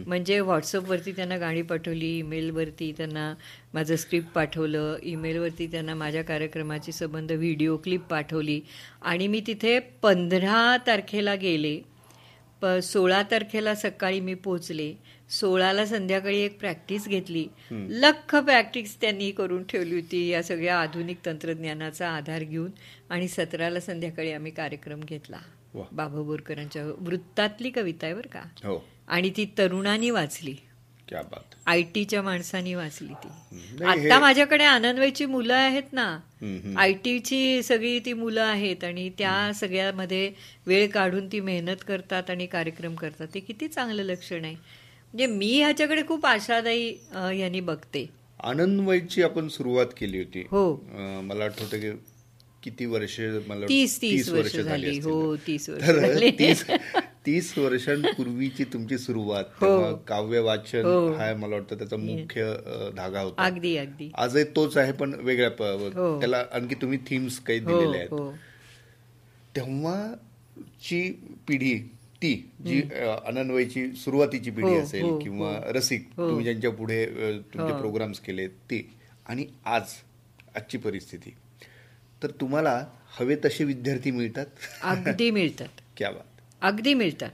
म्हणजे 0.07 0.41
व्हॉट्सअपवरती 0.41 1.13
त्यांना 1.13 1.37
गाणी 1.37 1.63
पाठवली 1.63 2.19
ईमेलवरती 2.19 2.93
त्यांना 2.93 3.35
माझं 3.75 3.97
स्क्रिप्ट 3.97 4.29
पाठवलं 4.29 4.97
ईमेलवरती 5.03 5.67
त्यांना 5.67 5.95
माझ्या 5.95 6.25
कार्यक्रमाची 6.25 6.93
संबंध 6.93 7.33
व्हिडिओ 7.33 7.77
क्लिप 7.77 8.01
पाठवली. 8.01 8.61
आणि 9.03 9.29
मी 9.29 9.43
तिथे 9.47 9.79
पंधरा 9.79 10.77
तारखेला 10.87 11.35
गेले. 11.35 11.81
प 12.61 12.67
सोळा 12.67 13.23
तारखेला 13.23 13.75
सकाळी 13.75 14.21
मी 14.21 14.35
पोहोचले 14.35 14.93
सोळाला 15.31 15.87
संध्याकाळी 15.87 16.39
एक 16.39 16.61
प्रॅक्टिस 16.61 17.09
घेतली. 17.09 17.47
लख 17.71 18.37
प्रॅक्टिस 18.37 19.01
त्यांनी 19.01 19.31
करून 19.31 19.65
ठेवली 19.65 19.95
होती 19.95 20.29
या 20.29 20.43
सगळ्या 20.43 20.81
आधुनिक 20.81 21.17
तंत्रज्ञानाचा 21.27 22.11
आधार 22.11 22.43
घेऊन. 22.43 22.71
आणि 23.11 23.29
सतराला 23.29 23.81
संध्याकाळी 23.81 24.33
आम्ही 24.33 24.53
कार्यक्रम 24.53 25.01
घेतला. 25.01 25.39
बाबा 25.75 26.23
बोरकरांच्या 26.23 26.85
वृत्तातली 26.87 27.71
कविता 27.71 28.07
आहे 28.07 28.15
बरं 28.15 28.29
का? 28.29 28.43
हो. 28.65 28.85
आणि 29.09 29.31
ती 29.31 29.47
तरुणांनी 29.59 30.11
वाचली. 30.11 30.57
क्या 31.09 31.23
बात. 31.23 31.55
आय 31.67 31.83
टीच्या 31.83 32.23
माणसांनी 32.23 32.75
वाचली 32.75 33.13
ती. 33.25 33.29
आता 33.85 34.21
माझ्याकडे 34.21 34.65
आनंदवाईची 34.65 35.27
मुलं 35.27 35.55
आहेत 35.55 35.93
ना. 35.93 36.19
आय 36.79 36.93
टीची 36.93 37.63
सगळी 37.63 37.99
ती 37.99 38.13
मुलं 38.13 38.43
आहेत 38.43 38.85
आणि 38.85 39.11
त्या 39.19 39.53
सगळ्यामध्ये 39.55 40.33
वेळ 40.67 40.89
काढून 40.91 41.27
ती 41.27 41.41
मेहनत 41.41 41.77
करतात 41.89 42.31
आणि 42.31 42.47
कार्यक्रम 42.47 42.95
करतात. 42.95 43.27
ते 43.35 43.41
किती 43.41 43.69
चांगलं 43.69 44.03
लक्षण 44.03 44.45
आहे. 44.45 44.84
म्हणजे 45.15 45.27
मी 45.35 45.49
ह्याच्याकडे 45.59 46.03
खूप 46.09 46.25
आशादायी 46.27 46.89
यांनी 47.41 47.61
बघते. 47.61 48.05
आनंदमयची 48.45 49.23
आपण 49.23 49.49
सुरुवात 49.49 49.87
केली 49.99 50.19
होती. 50.19 50.41
हो. 50.51 50.75
मला 51.25 51.45
आठवतं 51.45 51.81
की 51.81 51.91
किती 52.63 52.87
वर्ष 52.87 53.21
मला 53.47 53.67
तीस 53.69 54.01
तीस 54.03 54.29
वर्ष 54.29 54.57
झाली. 54.57 54.99
हो 55.01 55.37
तीस 55.47 55.69
वर्ष 55.71 56.71
तीस 57.27 57.53
वर्षांपूर्वीची 57.59 58.65
तुमची 58.65 58.99
सुरुवात. 58.99 59.45
तेव्हा 59.61 59.93
काव्य 60.09 60.41
वाचन 60.41 60.85
हो. 60.85 61.13
हा 61.13 61.33
मला 61.35 61.55
वाटतं 61.55 61.79
त्याचा 61.79 61.97
मुख्य 61.97 62.53
धागा 62.97 63.21
होता. 63.21 63.45
अगदी 63.45 63.77
अगदी. 63.77 64.11
आजही 64.15 64.45
तोच 64.57 64.77
आहे 64.77 64.93
पण 64.93 65.15
वेगळ्या 65.21 65.51
हो. 65.95 66.19
त्याला 66.21 66.45
आणखी 66.53 66.75
तुम्ही 66.75 66.99
थीम्स 67.07 67.39
काही 67.41 67.59
हो 67.59 67.79
दिलेले 67.79 67.99
आहेत. 67.99 68.11
हो. 68.11 68.31
तेव्हाची 69.57 71.11
पिढी 71.49 71.75
ती 72.25 72.51
जी 72.67 72.83
अनन्वयची 73.27 73.93
सुरुवातीची 73.93 74.51
पिढी 74.51 74.69
हो, 74.69 74.81
असेल 74.81 75.03
हो, 75.03 75.19
किंवा 75.19 75.49
हो. 75.49 75.73
रसिक. 75.73 76.09
तुम्ही 76.17 76.45
ज्यांच्या 76.45 76.71
पुढे 76.71 77.07
तुमचे. 77.39 77.79
प्रोग्राम्स 77.79 78.21
केले 78.21 78.47
ते. 78.47 78.91
आणि 79.27 79.47
आज 79.65 79.83
आजची 80.57 80.79
परिस्थिती. 80.79 81.35
तर 82.23 82.31
तुम्हाला 82.31 82.87
हवे 83.21 83.37
तसे 83.45 83.65
विद्यार्थी 83.65 84.11
मिळतात? 84.11 84.47
अगदी 84.83 85.31
मिळतात. 85.31 85.69
क्या 85.97 86.11
बात. 86.11 86.41
अगदी 86.61 86.95
मिळतात. 86.95 87.31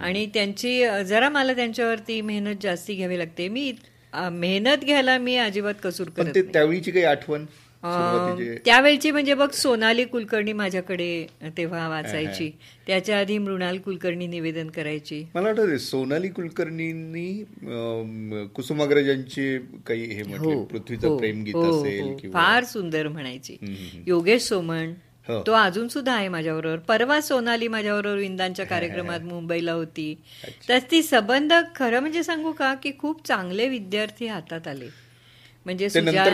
आणि 0.00 0.26
त्यांची 0.26 0.84
जरा 1.06 1.28
मला 1.28 1.54
त्यांच्यावरती 1.54 2.20
मेहनत 2.20 2.54
जास्ती 2.62 2.94
घ्यावी 2.94 3.18
लागते. 3.18 3.48
मी 3.48 3.72
मेहनत 4.14 4.76
घ्यायला 4.76 5.18
मी 5.18 5.36
अजिबात 5.36 5.74
कसूर 5.82 6.08
करत. 6.08 6.38
त्यावेळीची 6.52 6.90
काही 6.90 7.04
आठवण? 7.04 7.46
त्यावेळची 7.84 9.10
म्हणजे 9.10 9.34
बघ 9.34 9.50
सोनाली 9.52 10.04
कुलकर्णी 10.04 10.52
माझ्याकडे 10.52 11.26
तेव्हा 11.56 11.88
वाचायची. 11.88 12.50
त्याच्या 12.86 13.18
आधी 13.18 13.38
मृणाल 13.38 13.78
कुलकर्णी 13.78 14.26
निवेदन 14.26 14.68
करायची. 14.70 15.22
मला 15.34 15.48
वाटतं 15.48 15.76
सोनाली 15.78 16.28
कुलकर्णींनी 16.28 17.28
कुसुमाग्रजांचे 18.54 19.58
काही 19.86 20.04
हे 20.04 20.22
म्हटले 20.22 20.54
पृथ्वीचं 20.64 21.16
प्रेम 21.18 21.42
गीत 21.44 21.54
हो, 21.54 21.70
असेल 21.70 22.02
हो. 22.02 22.30
फार 22.32 22.64
सुंदर 22.64 23.08
म्हणायची. 23.08 23.56
योगेश 24.06 24.42
सोमण 24.42 24.92
हो. 25.28 25.42
तो 25.46 25.52
अजून 25.52 25.88
सुद्धा 25.88 26.12
आहे 26.12 26.28
माझ्याबरोबर. 26.28 26.78
परवा 26.78 27.20
सोनाली 27.20 27.68
माझ्याबरोबर 27.68 28.16
विंदांच्या 28.16 28.66
कार्यक्रमात 28.66 29.20
मुंबईला 29.24 29.72
होती. 29.72 30.14
तर 30.68 30.78
ती 30.90 31.02
संबंध 31.02 31.52
खरं 31.76 32.00
म्हणजे 32.00 32.22
सांगू 32.22 32.52
का 32.52 32.74
की 32.74 32.92
खूप 32.98 33.26
चांगले 33.26 33.68
विद्यार्थी 33.68 34.26
हातात 34.26 34.68
आले. 34.68 34.88
म्हणजे 35.66 35.88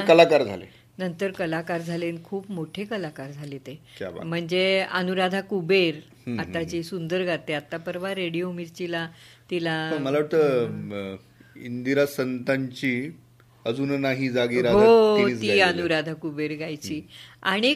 कलाकार 0.09 0.43
झाले. 0.43 0.67
नंतर 0.99 1.31
कलाकार 1.31 1.81
झाले 1.81 2.13
खूप 2.25 2.51
मोठे 2.51 2.85
कलाकार 2.85 3.31
झाले 3.31 3.59
ते. 3.59 3.79
म्हणजे 4.25 4.81
अनुराधा 4.81 5.41
कुबेर 5.41 5.95
आता 6.39 6.63
जी 6.63 6.83
सुंदर 6.83 7.25
गाते. 7.25 7.53
आता 7.53 7.77
परवा 7.77 8.15
रेडिओ 8.15 8.51
मिरचीला 8.53 9.09
तिला 9.51 9.91
पण 9.93 10.03
मला 10.03 10.19
वाटतं 10.19 11.17
इंदिरा 11.57 12.07
संतांची 12.07 13.11
अजून 13.67 14.01
नाही 14.01 14.29
जागी 14.29 14.61
हो 14.63 15.29
ती. 15.41 15.61
अनुराधा 15.61 16.13
कुबेर 16.15 16.53
गायची. 16.59 17.01
आणि 17.43 17.75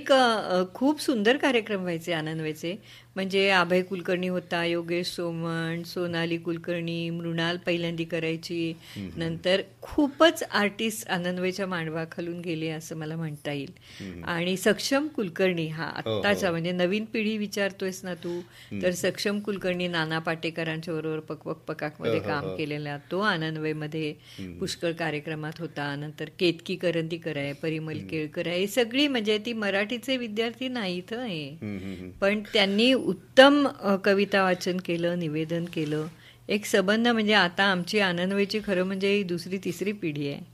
खूप 0.74 1.00
सुंदर 1.00 1.36
कार्यक्रम 1.36 1.80
व्हायचे 1.82 2.12
आनंदवायचे 2.12 2.76
म्हणजे 3.16 3.48
अभय 3.50 3.80
कुलकर्णी 3.82 4.28
होता 4.28 4.64
योगेश 4.64 5.06
सोमण 5.06 5.82
सोनाली 5.82 6.36
कुलकर्णी 6.36 7.08
मृणाल 7.10 7.56
पहिल्यांदी 7.56 8.04
करायची. 8.04 8.72
नंतर 9.16 9.60
खूपच 9.82 10.42
आर्टिस्ट 10.42 11.08
आनंदवेच्या 11.08 11.66
मांडवाखालून 11.66 12.40
गेले 12.40 12.68
असं 12.68 12.96
मला 12.96 13.16
म्हणता 13.16 13.52
येईल. 13.52 14.22
आणि 14.24 14.56
सक्षम 14.56 15.08
कुलकर्णी 15.08 15.66
हा 15.68 15.84
हो. 15.86 16.10
आत्ताचा 16.10 16.50
म्हणजे 16.50 16.72
नवीन 16.72 17.04
पिढी 17.04 17.36
विचारतोयस 17.38 18.00
ना 18.04 18.14
तू? 18.14 18.40
तर 18.82 18.90
सक्षम 18.92 19.40
कुलकर्णी 19.40 19.88
नाना 19.88 20.18
पाटेकरांच्या 20.18 20.94
बरोबर 20.94 21.20
पकवक 21.28 21.58
पकाकमध्ये 21.68 22.18
हो, 22.18 22.26
काम 22.28 22.54
केलेला 22.56 22.96
तो 23.10 23.20
आनंदवयमध्ये 23.20 24.12
पुष्कळ 24.60 24.92
कार्यक्रमात 24.98 25.60
होता. 25.60 25.94
नंतर 25.96 26.28
केतकी 26.38 26.76
करंदीकर 26.76 27.36
आहे 27.36 27.52
परिमल 27.62 27.98
केळकर 28.10 28.46
आहे 28.48 28.58
ही 28.58 28.66
सगळी 28.68 29.06
म्हणजे 29.08 29.38
ती 29.46 29.51
मराठीचे 29.52 30.16
विद्यार्थी 30.16 30.68
नाहीत 30.68 31.14
हं. 31.14 31.24
हे 31.24 31.48
हम्म. 31.48 32.10
पण 32.10 32.40
त्यांनी 32.54 32.92
उत्तम 32.92 33.68
कविता 34.04 34.42
वाचन 34.42 34.76
केलं 34.76 35.18
निवेदन 35.18 35.64
केलं. 35.64 36.06
एक 36.48 36.64
संबंध 36.64 37.08
म्हणजे 37.08 37.32
आता 37.32 37.64
आमची 37.64 37.98
आनंदवेची 37.98 38.60
खरं 38.66 38.82
म्हणजे 38.82 39.14
ही 39.14 39.22
दुसरी 39.22 39.58
तिसरी 39.58 39.92
पिढी 39.92 40.28
आहे. 40.28 40.52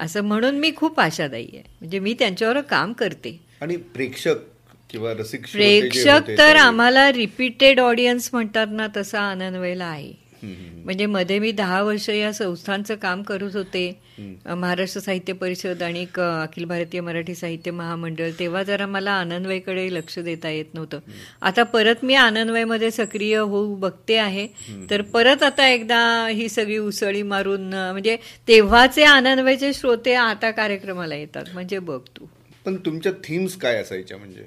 असं 0.00 0.20
म्हणून 0.20 0.54
मी 0.54 0.72
खूप 0.76 1.00
आशादायी 1.00 1.48
आहे. 1.52 1.62
म्हणजे 1.80 1.98
मी 1.98 2.14
त्यांच्यावर 2.18 2.60
काम 2.60 2.92
करते. 2.92 3.40
आणि 3.60 3.76
प्रेक्षक 3.76 4.34
किंवा 4.90 5.14
प्रेक्षक 5.52 6.20
तर 6.28 6.52
ते- 6.52 6.56
आम्हाला 6.56 7.12
रिपीटेड 7.12 7.80
ऑडियन्स 7.80 8.30
म्हणतात 8.32 8.66
ना 8.70 8.86
तसा 8.96 9.20
आनंदवेला 9.20 9.84
आहे. 9.84 10.23
म्हणजे 10.84 11.06
मध्ये 11.06 11.38
मी 11.38 11.50
दहा 11.52 11.82
वर्ष 11.82 12.08
या 12.10 12.32
संस्थांचं 12.32 12.94
काम 12.94 13.22
करत 13.22 13.56
होते. 13.56 14.00
महाराष्ट्र 14.46 15.00
साहित्य 15.00 15.32
परिषद 15.32 15.82
आणि 15.82 16.06
अखिल 16.16 16.64
भारतीय 16.64 17.00
मराठी 17.00 17.34
साहित्य 17.34 17.70
महामंडळ 17.70 18.30
तेव्हा 18.38 18.62
जरा 18.62 18.86
मला 18.86 19.12
आनंदवयकडे 19.12 19.94
लक्ष 19.94 20.18
देता 20.18 20.50
येत 20.50 20.74
नव्हतं. 20.74 20.98
आता 21.42 21.62
परत 21.62 22.04
मी 22.04 22.14
आनंदवयमध्ये 22.14 22.90
सक्रिय 22.90 23.36
होऊ 23.36 23.74
बघते 23.76 24.16
आहे. 24.16 24.46
तर 24.90 25.02
परत 25.02 25.42
आता 25.42 25.68
एकदा 25.68 26.28
ही 26.28 26.48
सगळी 26.48 26.78
उसळी 26.78 27.22
मारून 27.22 27.68
म्हणजे 27.74 28.16
तेव्हाचे 28.48 29.04
आनंदवयचे 29.04 29.72
श्रोते 29.72 30.14
आता 30.14 30.50
कार्यक्रमाला 30.50 31.14
येतात. 31.14 31.44
म्हणजे 31.54 31.78
बघ 31.78 32.00
तू. 32.16 32.26
पण 32.64 32.76
तुमच्या 32.76 33.12
थीम्स 33.24 33.56
काय 33.56 33.76
असायच्या 33.76 34.16
म्हणजे? 34.16 34.44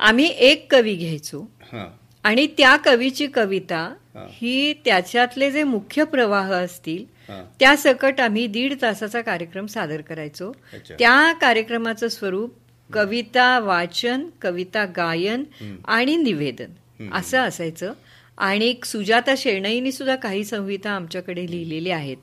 आम्ही 0.00 0.26
एक 0.38 0.66
कवी 0.72 0.94
घ्यायचो. 0.94 1.50
आणि 2.26 2.46
त्या 2.46 2.76
कवीची 2.76 3.26
कविता 3.26 3.94
हा. 4.14 4.26
त्याच्यातले 4.84 5.50
जे 5.50 5.62
मुख्य 5.62 6.04
प्रवाह 6.04 6.52
असतील 6.52 7.04
त्या 7.60 7.76
सकट 7.76 8.20
आम्ही 8.20 8.46
दीड 8.46 8.74
तासाचा 8.82 9.20
कार्यक्रम 9.20 9.66
सादर 9.66 10.00
करायचो. 10.00 10.52
त्या 10.98 11.32
कार्यक्रमाचं 11.40 12.08
स्वरूप 12.08 12.54
कविता 12.92 13.58
वाचन 13.58 14.28
कविता 14.42 14.84
गायन 14.84 15.44
आणि 15.84 16.16
निवेदन 16.16 16.70
असं 17.12 17.38
असायचं. 17.38 17.92
आणि 18.38 18.74
सुजाता 18.84 19.34
शेणईनी 19.36 19.92
सुद्धा 19.92 20.14
काही 20.16 20.44
संहिता 20.44 20.90
आमच्याकडे 20.90 21.46
लिहिलेल्या 21.50 21.96
आहेत. 21.96 22.16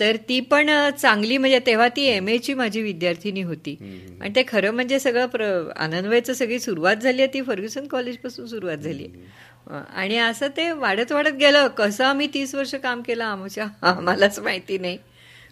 तर 0.00 0.16
ती 0.28 0.38
पण 0.40 0.70
चांगली 0.98 1.36
म्हणजे 1.38 1.58
तेव्हा 1.66 1.88
ती 1.88 2.04
एम 2.06 2.28
ची 2.44 2.54
माझी 2.54 2.82
विद्यार्थिनी 2.82 3.42
होती. 3.42 3.76
आणि 4.20 4.34
ते 4.36 4.42
खरं 4.48 4.70
म्हणजे 4.70 4.98
सगळं 4.98 5.26
प्र 5.26 5.50
आनंदवायचं 5.76 6.32
सगळी 6.32 6.58
सुरुवात 6.58 6.96
झाली 6.96 7.22
आहे. 7.22 7.32
ती 7.34 7.42
फर्ग्युसन 7.42 7.86
कॉलेजपासून 7.86 8.46
सुरुवात 8.46 8.76
झाली 8.76 9.04
आहे. 9.04 9.26
आणि 9.94 10.16
असं 10.18 10.48
ते 10.48 10.70
वाढत 10.72 11.12
वाढत 11.12 11.34
गेलं. 11.40 11.66
कसं 11.68 12.04
आम्ही 12.04 12.28
तीस 12.34 12.54
वर्ष 12.54 12.74
काम 12.74 13.02
केलं 13.02 13.24
आमच्या 13.24 13.66
आम्हालाच 13.82 14.38
माहिती 14.38 14.78
नाही. 14.78 14.98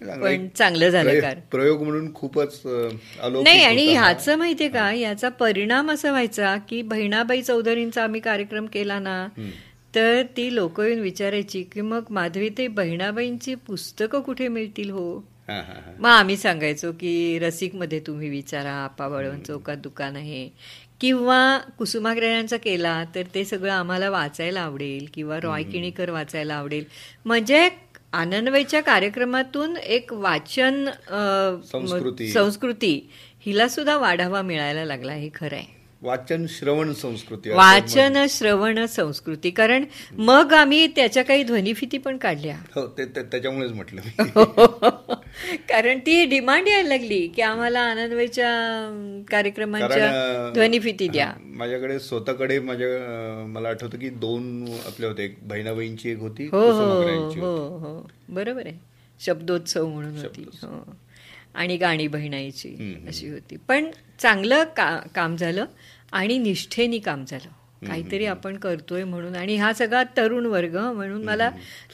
पण 0.01 0.47
चांगलं 0.49 0.89
झालं 0.89 1.11
प्रय- 1.11 1.21
कार 1.23 1.39
प्रयोग 1.51 1.83
म्हणून 1.83 2.13
खूपच 2.15 2.61
नाही 2.65 3.63
आणि. 3.65 3.87
ह्याचं 3.87 4.37
माहितीये 4.39 4.71
का? 4.71 4.91
याचा 4.93 5.29
परिणाम 5.29 5.91
असा 5.91 6.11
व्हायचा 6.11 6.57
की 6.69 6.83
बहिणाबाई 6.83 7.43
चौधरींचा 7.43 8.03
आम्ही 8.05 8.21
कार्यक्रम 8.21 8.67
केला 8.67 8.99
ना 8.99 9.27
तर 9.95 10.23
ती 10.37 10.55
लोक 10.55 10.81
येऊन 10.81 11.01
विचारायची 11.01 11.63
की 11.63 11.81
मग 11.81 12.05
माधवी 12.11 12.49
ते 12.49 12.69
बहिणाबाईंची 12.69 13.55
पुस्तकं 13.55 14.21
कुठे 14.21 14.49
मिळतील 14.49 14.91
हो. 14.91 15.17
मग 15.99 16.09
आम्ही 16.11 16.37
सांगायचो 16.37 16.93
की 16.93 17.39
रसिकमध्ये 17.39 18.01
तुम्ही 18.07 18.29
विचारा 18.29 18.73
आपा 18.73 19.09
बळवंत 19.09 19.43
चौकात 19.43 19.77
दुकान 19.77 20.17
आहे. 20.17 20.49
किंवा 21.01 21.59
कुसुमाग्रहांचा 21.79 22.57
केला 22.57 23.05
तर 23.15 23.23
ते 23.35 23.45
सगळं 23.45 23.73
आम्हाला 23.73 24.11
वाचायला 24.11 24.61
आवडेल 24.61 25.07
किंवा 25.15 25.39
रॉय 25.43 25.63
किणीकर 25.63 26.11
वाचायला 26.11 26.55
आवडेल. 26.55 26.85
म्हणजे 27.25 27.69
आनंदवयच्या 28.17 28.81
कार्यक्रमातून 28.83 29.77
एक 29.77 30.13
वाचन. 30.13 30.85
संस्कृती 32.33 33.09
हिला 33.47 33.69
सुद्धा 33.69 33.97
वाढावा 33.97 34.43
मिळायला 34.43 34.85
लागला 34.85 35.13
हे 35.13 35.29
खरं 35.35 35.57
आहे 35.57 35.76
वाचन 36.03 36.47
श्रवण 36.49 36.93
संस्कृती 36.93 37.51
वाचन 37.51 38.27
श्रवण 38.29 38.87
संस्कृती. 38.87 39.51
कारण 39.51 39.85
मग 40.19 40.53
आम्ही 40.53 40.87
त्याच्या 40.87 41.23
काही 41.23 41.43
ध्वनिफिती 41.45 41.99
पण 41.99 42.17
काढल्या. 42.17 42.57
हो 42.75 42.87
ते 42.87 43.05
त्याच्यामुळेच 43.05 43.73
म्हटलं 43.73 44.01
कारण 45.57 45.99
ती 45.99 46.25
डिमांड 46.25 46.69
यायला 46.69 46.89
लागली 46.89 47.27
की 47.29 47.43
आम्हाला 47.43 47.81
आनंदवाईच्या 47.81 48.51
कार्यक्रमांच्या 49.31 50.51
ध्वनिफिती 50.55 51.09
द्या. 51.09 51.33
माझ्याकडे 51.45 51.99
स्वतःकडे 51.99 52.59
माझ्या 52.59 52.89
मला 53.47 53.69
आठवतं 53.69 53.99
की 53.99 54.09
दोन 54.09 54.69
आपले 54.87 55.07
होते. 55.07 55.25
एक 55.25 55.39
बहिणाबाईंची 55.43 56.11
एक 56.11 56.19
होती 56.19 56.49
हो 56.53 56.71
हो 56.71 57.03
हो. 57.41 57.79
हो. 57.79 58.11
बरोबर 58.29 58.67
आहे. 58.67 58.75
शब्दोत्सव 59.21 59.87
म्हणून 59.89 60.17
होती. 60.17 60.47
हो. 60.63 60.97
आणि 61.57 61.77
गाणी 61.77 62.07
बहिणाईची 62.09 62.69
अशी 63.09 63.29
होती. 63.29 63.57
पण 63.69 63.91
चांगलं 64.21 64.65
का 64.77 64.97
काम 65.15 65.37
झालं 65.37 65.65
आणि 66.13 66.39
निष्ठेनी 66.39 66.99
काम 66.99 67.25
झालं. 67.25 67.49
काहीतरी 67.87 68.27
आपण 68.27 68.57
करतोय 68.57 69.05
म्हणून. 69.05 69.35
आणि 69.37 69.57
हा 69.57 69.73
सगळा 69.73 70.03
तरुण 70.17 70.47
वर्ग 70.47 70.77
म्हणून 70.77 71.25
मला 71.25 71.51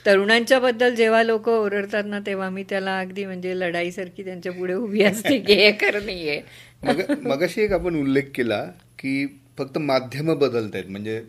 तरुणांच्या 0.07 0.59
बद्दल 0.61 0.95
जेव्हा 0.95 1.23
लोक 1.23 1.49
ओरडतात 1.49 2.05
ना 2.07 2.19
तेव्हा 2.27 2.49
मी 2.51 2.63
त्याला 2.69 2.99
अगदी 3.01 3.25
म्हणजे 3.27 3.59
लढाईसारखी 3.61 4.25
त्यांच्या 4.25 4.53
पुढे 4.53 4.75
उभी 4.75 5.03
असते 5.03 5.39
की 5.39 5.55
हे 5.55 5.71
खरं 5.73 6.07
नाहीये. 6.07 6.41
मग 6.83 7.01
मगाशी 7.23 7.61
एक 7.61 7.73
आपण 7.73 8.01
उल्लेख 8.01 8.31
केला 8.35 8.63
की 8.99 9.27
फक्त 9.59 9.79
माध्यम 9.79 10.33
बदलत 10.35 10.75
आहेत 10.75 10.87
म्हणजे 10.89 11.21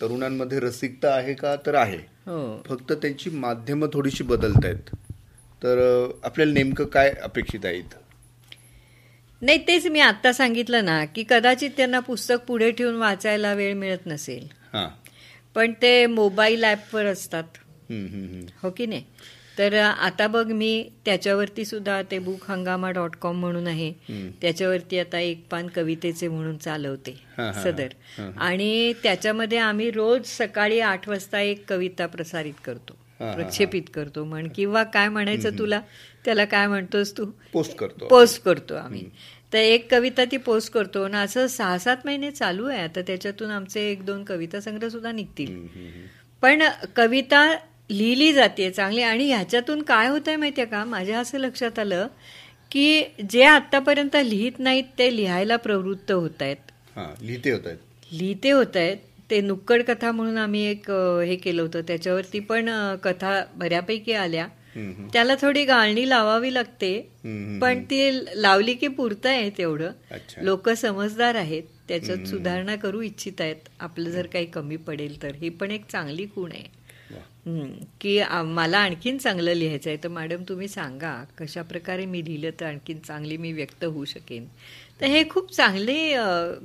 तरुणांमध्ये 0.00 0.60
रसिकता 0.60 1.14
आहे 1.14 1.34
का? 1.34 1.54
तर 1.66 1.74
आहे. 1.74 1.96
हो. 2.26 2.62
फक्त 2.66 2.92
त्यांची 2.92 3.30
माध्यमं 3.30 3.88
थोडीशी 3.92 4.24
बदलत 4.24 4.64
आहेत 4.64 4.94
तर 5.62 6.08
आपल्याला 6.24 6.52
नेमकं 6.52 6.84
काय 6.84 7.10
अपेक्षित 7.22 7.64
आहे 7.64 7.78
इथं 7.78 7.98
नाही 9.42 9.58
तेच 9.58 9.86
मी 9.86 10.00
आत्ता 10.00 10.32
सांगितलं 10.32 10.84
ना 10.84 11.04
की 11.04 11.24
कदाचित 11.30 11.70
त्यांना 11.76 12.00
पुस्तक 12.00 12.36
पुढे 12.46 12.70
ठेवून 12.70 12.94
वाचायला 12.94 13.52
वेळ 13.54 13.74
मिळत 13.74 14.06
नसेल. 14.06 14.46
हां. 14.72 14.88
पण 15.54 15.72
ते 15.82 16.06
मोबाईल 16.06 16.64
ॲपवर 16.64 17.04
असतात. 17.04 17.44
हो 18.62 18.70
की 18.70 18.86
नाही? 18.86 19.04
तर 19.58 19.74
आता 19.74 20.26
बघ 20.26 20.46
मी 20.46 20.88
त्याच्यावरती 21.04 21.64
सुद्धा 21.64 22.02
ते 22.02 22.18
बुक 22.18 22.50
हंगामा 22.50 22.90
डॉट 22.90 23.16
कॉम 23.16 23.40
म्हणून 23.40 23.66
आहे. 23.66 23.92
त्याच्यावरती 24.42 24.98
आता 24.98 25.18
एक 25.18 25.44
पान 25.50 25.66
कवितेचे 25.66 26.28
म्हणून 26.28 26.56
चालवते 26.56 27.12
सदर. 27.64 27.88
आणि 28.36 28.92
त्याच्यामध्ये 29.02 29.58
आम्ही 29.58 29.90
रोज 29.90 30.26
सकाळी 30.26 30.80
आठ 30.80 31.08
वाजता 31.08 31.40
एक 31.40 31.64
कविता 31.68 32.06
प्रसारित 32.06 32.54
करतो. 32.64 32.99
प्रक्षेपित 33.20 33.82
करतो 33.94 34.24
म्हण. 34.24 34.48
किंवा 34.54 34.82
काय 34.84 35.08
म्हणायचं 35.08 35.58
तुला? 35.58 35.80
त्याला 36.24 36.44
काय 36.44 36.66
म्हणतोस 36.66 37.16
तू? 37.18 37.24
पोस्ट 37.52 37.74
करतो 37.74 38.06
पोस्ट 38.08 38.42
करतो 38.42 38.74
आम्ही. 38.74 39.04
तर 39.52 39.58
एक 39.58 39.90
कविता 39.90 40.24
ती 40.24 40.36
पोस्ट 40.36 40.72
करतो. 40.72 41.06
ना 41.08 41.20
असं 41.20 41.46
सहा 41.46 41.78
सात 41.78 41.96
महिने 42.04 42.30
चालू 42.30 42.68
आहे. 42.68 42.82
आता 42.82 43.00
त्याच्यातून 43.00 43.50
आमचे 43.50 43.90
एक 43.90 44.04
दोन 44.06 44.24
कविता 44.24 44.60
संग्रह 44.60 44.88
सुद्धा 44.88 45.12
निघतील. 45.12 45.66
पण 46.42 46.62
कविता 46.96 47.44
लिहिली 47.90 48.32
जाते 48.32 48.70
चांगली. 48.70 49.02
आणि 49.02 49.26
ह्याच्यातून 49.28 49.82
काय 49.82 50.08
होत 50.08 50.28
आहे 50.28 50.36
माहितीये 50.36 50.66
का? 50.66 50.84
माझ्या 50.84 51.18
असं 51.20 51.38
लक्षात 51.38 51.78
आलं 51.78 52.06
की 52.70 53.02
जे 53.30 53.42
आतापर्यंत 53.44 54.16
लिहित 54.24 54.58
नाहीत 54.58 54.84
ते 54.98 55.16
लिहायला 55.16 55.56
प्रवृत्त 55.56 56.12
होत 56.12 56.42
आहेत. 56.42 56.56
लिहिते 57.22 57.50
होत 57.50 57.66
आहेत. 57.66 57.78
लिहिते 58.12 58.50
होत 58.50 58.76
आहेत. 58.76 58.96
ते 59.30 59.40
नुक्कड 59.40 59.82
कथा 59.82 60.12
म्हणून 60.12 60.38
आम्ही 60.38 60.64
एक 60.70 60.90
हे 61.26 61.36
केलं 61.36 61.62
होतं. 61.62 61.80
त्याच्यावरती 61.80 62.40
पण 62.40 62.68
कथा 62.96 63.44
बऱ्यापैकी 63.56 64.12
आल्या. 64.12 64.46
त्याला 65.12 65.34
थोडी 65.42 65.64
गाळणी 65.64 66.08
लावावी 66.08 66.54
लागते. 66.54 67.00
पण 67.60 67.82
ती 67.90 68.10
लावली 68.34 68.74
की 68.74 68.88
पुरतं 68.88 69.28
आहे 69.28 69.50
तेवढं. 69.50 69.90
लोक 70.42 70.68
समजदार 70.68 71.34
आहेत. 71.34 71.62
त्याच्यात 71.88 72.18
सुधारणा 72.26 72.76
करू 72.76 73.00
इच्छित 73.00 73.40
आहेत. 73.40 73.56
आपलं 73.80 74.10
जर 74.10 74.26
काही 74.26 74.46
कमी 74.46 74.76
पडेल 74.76 75.22
तर. 75.22 75.34
ही 75.34 75.48
पण 75.48 75.70
एक 75.70 75.84
चांगली 75.92 76.26
खूण 76.34 76.52
आहे. 76.52 76.79
की 77.46 78.20
मला 78.46 78.78
आणखीन 78.78 79.18
चांगलं 79.18 79.52
लिहायचं 79.52 79.90
आहे 79.90 79.98
तर 80.02 80.08
मॅडम 80.08 80.42
तुम्ही 80.48 80.68
सांगा 80.68 81.12
कशा 81.38 81.62
प्रकारे 81.62 82.04
मी 82.06 82.24
लिहिलं 82.24 82.50
तर 82.60 82.66
आणखीन 82.66 82.98
चांगली 83.06 83.36
मी 83.36 83.52
व्यक्त 83.52 83.84
होऊ 83.84 84.04
शकेन? 84.04 84.44
तर 85.00 85.06
हे 85.06 85.22
खूप 85.30 85.52
चांगली 85.52 86.14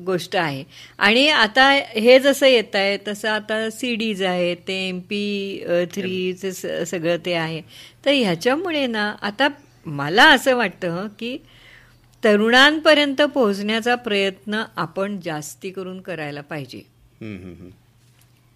गोष्ट 0.05 0.35
आहे. 0.35 0.63
आणि 0.99 1.27
आता 1.29 1.69
हे 1.95 2.17
जसं 2.19 2.47
येत 2.47 2.75
आहे 2.75 2.97
तसं 3.07 3.29
आता 3.29 3.69
सी 3.69 3.93
डीज 3.95 4.23
आहेत 4.23 4.57
ते 4.67 4.73
एम 4.87 4.99
पी 5.09 5.63
थ्रीचे 5.93 6.51
सगळं 6.85 7.17
ते 7.25 7.33
आहे. 7.33 7.61
तर 8.05 8.11
ह्याच्यामुळे 8.11 8.85
ना 8.87 9.09
आता 9.21 9.47
मला 9.85 10.23
असं 10.31 10.55
वाटतं 10.57 11.07
की 11.19 11.37
तरुणांपर्यंत 12.23 13.21
पोहोचण्याचा 13.23 13.95
प्रयत्न 13.95 14.63
आपण 14.75 15.19
जास्ती 15.25 15.69
करून 15.71 16.01
करायला 16.01 16.41
पाहिजे. 16.41 16.81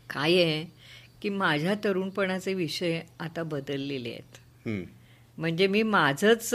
काय 0.09 0.41
आहे? 0.43 0.63
की 1.21 1.29
माझ्या 1.29 1.73
तरुणपणाचे 1.83 2.53
विषय 2.53 3.00
आता 3.20 3.44
बदललेले 3.44 4.09
आहेत. 4.09 4.67
म्हणजे 5.37 5.67
मी 5.67 5.81
माझंच 5.83 6.50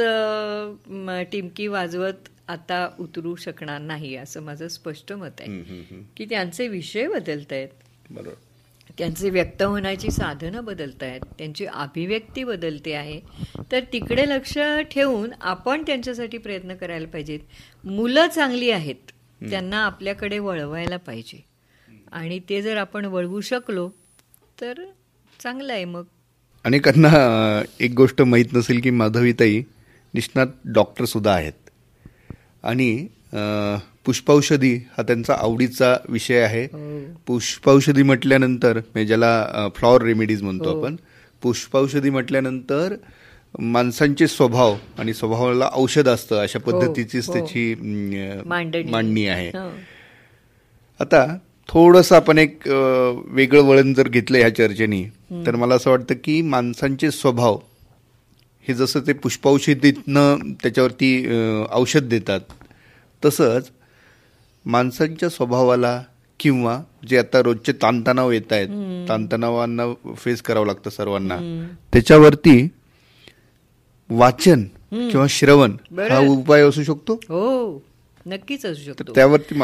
टिमकी 1.32 1.66
वाजवत 1.66 2.28
आता 2.48 2.88
उतरू 3.00 3.34
शकणार 3.34 3.80
नाही 3.80 4.14
असं 4.16 4.42
माझं 4.42 4.68
स्पष्ट 4.68 5.12
मत 5.12 5.40
आहे. 5.40 5.60
की 6.16 6.24
त्यांचे 6.24 6.68
विषय 6.68 7.06
बदलत 7.08 7.52
आहेत 7.52 7.68
बरोबर. 8.10 8.34
त्यांचे 8.98 9.30
व्यक्त 9.30 9.62
होण्याची 9.62 10.10
साधनं 10.10 10.64
बदलत 10.64 11.02
आहेत 11.02 11.20
त्यांची 11.38 11.66
अभिव्यक्ती 11.66 12.44
बदलते 12.44 12.92
आहे. 12.94 13.20
तर 13.72 13.80
तिकडे 13.92 14.28
लक्ष 14.28 14.58
ठेवून 14.90 15.32
आपण 15.40 15.82
त्यांच्यासाठी 15.82 16.38
प्रयत्न 16.38 16.74
करायला 16.74 17.06
पाहिजेत. 17.06 17.40
मुलं 17.84 18.28
चांगली 18.28 18.70
आहेत. 18.70 19.10
त्यांना 19.50 19.84
आपल्याकडे 19.86 20.38
वळवायला 20.38 20.96
पाहिजे. 20.96 21.44
आणि 22.12 22.38
ते 22.48 22.60
जर 22.62 22.76
आपण 22.76 23.04
वळवू 23.04 23.40
शकलो 23.40 23.88
तर 24.64 24.84
चांगलं 25.40 25.72
आहे 25.72 25.84
मग 25.84 26.04
अनेकांना 26.64 27.08
एक 27.80 27.94
गोष्ट 27.94 28.22
माहीत 28.22 28.52
नसेल 28.52 28.80
की 28.80 28.90
माधवीताई 28.90 29.60
निष्णात 30.14 30.46
डॉक्टर 30.64 31.04
सुद्धा 31.04 31.32
आहेत 31.32 31.70
आणि 32.64 33.06
पुष्पौषधी 34.04 34.74
हा 34.96 35.02
त्यांचा 35.02 35.34
आवडीचा 35.34 35.94
विषय 36.08 36.40
आहे 36.40 36.64
हो. 36.64 36.78
पुष्पौषधी 37.26 38.02
म्हटल्यानंतर 38.02 38.76
म्हणजे 38.76 39.06
ज्याला 39.06 39.68
फ्लॉवर 39.76 40.02
रेमेडीज 40.02 40.42
म्हणतो 40.42 40.78
आपण 40.78 40.96
पुष्पौषधी 41.42 42.10
म्हटल्यानंतर 42.10 42.94
माणसांचे 43.58 44.26
स्वभाव 44.26 44.76
आणि 44.98 45.14
स्वभावाला 45.14 45.68
औषध 45.72 46.08
असतं 46.08 46.40
अशा 46.42 46.58
पद्धतीचीच 46.58 47.26
हो. 47.28 47.32
त्याची 47.34 47.72
अं, 47.72 48.42
मांडणी 48.90 49.26
आहे 49.26 49.48
हो. 49.48 49.68
आता 51.00 51.26
थोडंसं 51.68 52.16
आपण 52.16 52.38
एक 52.38 52.68
वेगळं 53.26 53.62
वळण 53.62 53.94
जर 53.94 54.08
घेतलं 54.08 54.38
ह्या 54.38 54.54
चर्चेनी 54.54 55.04
तर 55.46 55.56
मला 55.56 55.74
असं 55.74 55.90
वाटतं 55.90 56.14
की 56.24 56.42
माणसांचे 56.42 57.10
स्वभाव 57.10 57.58
हे 58.68 58.74
जसं 58.74 59.00
ते 59.00 59.12
पुष्पौषधीतनं 59.12 60.52
त्याच्यावरती 60.62 61.28
औषध 61.72 62.02
देतात 62.02 62.40
तसंच 63.24 63.70
माणसांच्या 64.66 65.28
स्वभावाला 65.28 66.02
किंवा 66.40 66.80
जे 67.08 67.18
आता 67.18 67.42
रोजचे 67.42 67.72
ताणतणाव 67.72 68.30
येत 68.30 68.52
आहेत 68.52 68.68
ताणतणावांना 69.08 70.14
फेस 70.16 70.42
करावं 70.42 70.66
लागतं 70.66 70.90
सर्वांना. 70.90 71.36
त्याच्यावरती 71.92 72.68
वाचन 74.10 74.62
किंवा 74.92 75.26
श्रवण 75.28 75.76
हा. 76.10 76.18
उपाय 76.18 76.62
असू 76.62 76.82
शकतो? 76.82 77.14
हो. 77.14 77.82
नक्कीच 78.26 78.64
असू 78.66 78.82
शकतो. 78.82 79.12
त्यावरती 79.14 79.54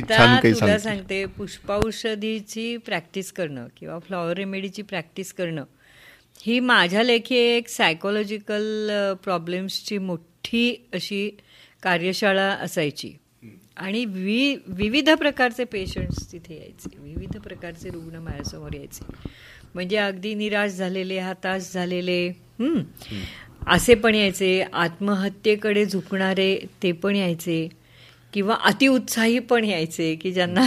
काही 0.00 0.52
तुला 0.52 0.78
सांगते 0.78 1.24
पुष्पौषधीची 1.26 2.76
प्रॅक्टिस 2.76 3.32
करणं 3.32 3.66
किंवा 3.76 3.98
फ्लॉवर 3.98 4.36
रेमेडीची 4.36 4.82
प्रॅक्टिस 4.82 5.32
करणं 5.32 5.64
ही 6.46 6.58
माझ्या 6.60 7.02
लेखी 7.02 7.36
एक 7.36 7.68
सायकोलॉजिकल 7.68 8.90
प्रॉब्लेम्सची 9.24 9.98
मोठी 9.98 10.74
अशी 10.94 11.28
कार्यशाळा 11.82 12.48
असायची. 12.62 13.12
आणि 13.76 14.04
वि 14.04 14.54
विविध 14.66 15.10
प्रकारचे 15.10 15.64
पेशंट्स 15.64 16.32
तिथे 16.32 16.54
यायचे. 16.54 16.96
विविध 16.98 17.36
प्रकारचे 17.38 17.90
रुग्ण 17.90 18.18
माझ्यासमोर 18.18 18.74
यायचे. 18.74 19.04
म्हणजे 19.74 19.96
अगदी 19.96 20.34
निराश 20.34 20.70
झालेले 20.72 21.18
हताश 21.18 21.70
झालेले 21.74 22.30
असे 23.66 23.94
पण 23.94 24.14
यायचे. 24.14 24.60
आत्महत्येकडे 24.72 25.84
झुकणारे 25.86 26.58
ते 26.82 26.92
पण 26.92 27.16
यायचे. 27.16 27.68
किंवा 28.32 28.54
अतिउत्साही 28.64 29.38
पण 29.38 29.64
यायचे 29.64 30.14
की 30.14 30.32
ज्यांना 30.32 30.66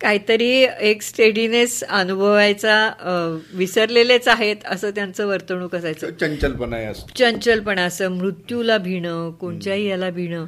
काहीतरी 0.00 0.66
एक 0.80 1.02
स्टेडीनेस 1.02 1.82
अनुभवायचा 1.84 2.76
विसरलेलेच 3.54 4.28
आहेत 4.28 4.56
असं 4.66 4.90
त्यांचं 4.90 5.26
वर्तणूक 5.26 5.74
असायचं. 5.74 6.10
चंचलपणा 6.20 6.92
चंचलपणा 7.16 7.82
असं 7.82 8.12
मृत्यूला 8.12 8.78
भिणं 8.78 9.30
कोणत्याही 9.30 9.86
याला 9.86 10.10
भिणं. 10.10 10.46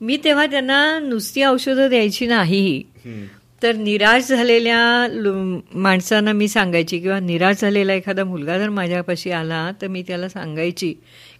मी 0.00 0.16
तेव्हा 0.24 0.46
त्यांना 0.46 0.98
नुसती 0.98 1.44
औषधं 1.44 1.88
द्यायची 1.88 2.26
नाही. 2.26 2.82
तर 3.62 3.74
निराश 3.74 4.28
झालेल्या 4.28 5.08
माणसांना 5.74 6.32
मी 6.32 6.48
सांगायची 6.48 6.98
किंवा 6.98 7.20
निराश 7.20 7.60
झालेला 7.60 7.94
एखादा 7.94 8.24
मुलगा 8.24 8.58
जर 8.58 8.68
माझ्यापाशी 8.68 9.30
आला 9.30 9.70
तर 9.82 9.86
मी 9.86 10.02
त्याला 10.02 10.28
सांगायची 10.28 10.92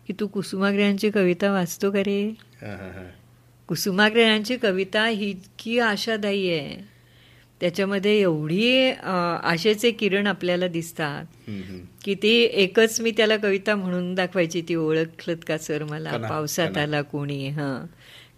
की 0.07 0.13
तू 0.21 0.27
कुसुमाग्रहांची 0.27 1.11
कविता 1.11 1.53
वाचतो 1.53 1.91
का 1.91 2.01
रे? 2.01 2.23
कुसुमाग्रजांची 3.67 4.57
कविता 4.57 5.07
ही 5.07 5.31
इतकी 5.31 5.79
आशादायी 5.79 6.51
आहे. 6.51 6.95
त्याच्यामध्ये 7.61 8.21
एवढी 8.21 8.91
आशेचे 9.43 9.91
किरण 9.91 10.27
आपल्याला 10.27 10.67
दिसतात. 10.69 11.25
की 12.05 12.15
ती 12.15 12.43
एकच 12.43 13.01
मी 13.01 13.11
त्याला 13.11 13.37
कविता 13.37 13.77
म्हणून 13.77 14.15
दाखवायची 14.15 14.63
ती 14.69 14.75
ओळखलत 14.75 15.37
का 15.47 15.59
सर 15.59 15.85
मला? 15.85 16.11
पावसात. 16.29 16.79
आला 16.79 17.03
कोणी? 17.03 17.49
हं. 17.49 17.85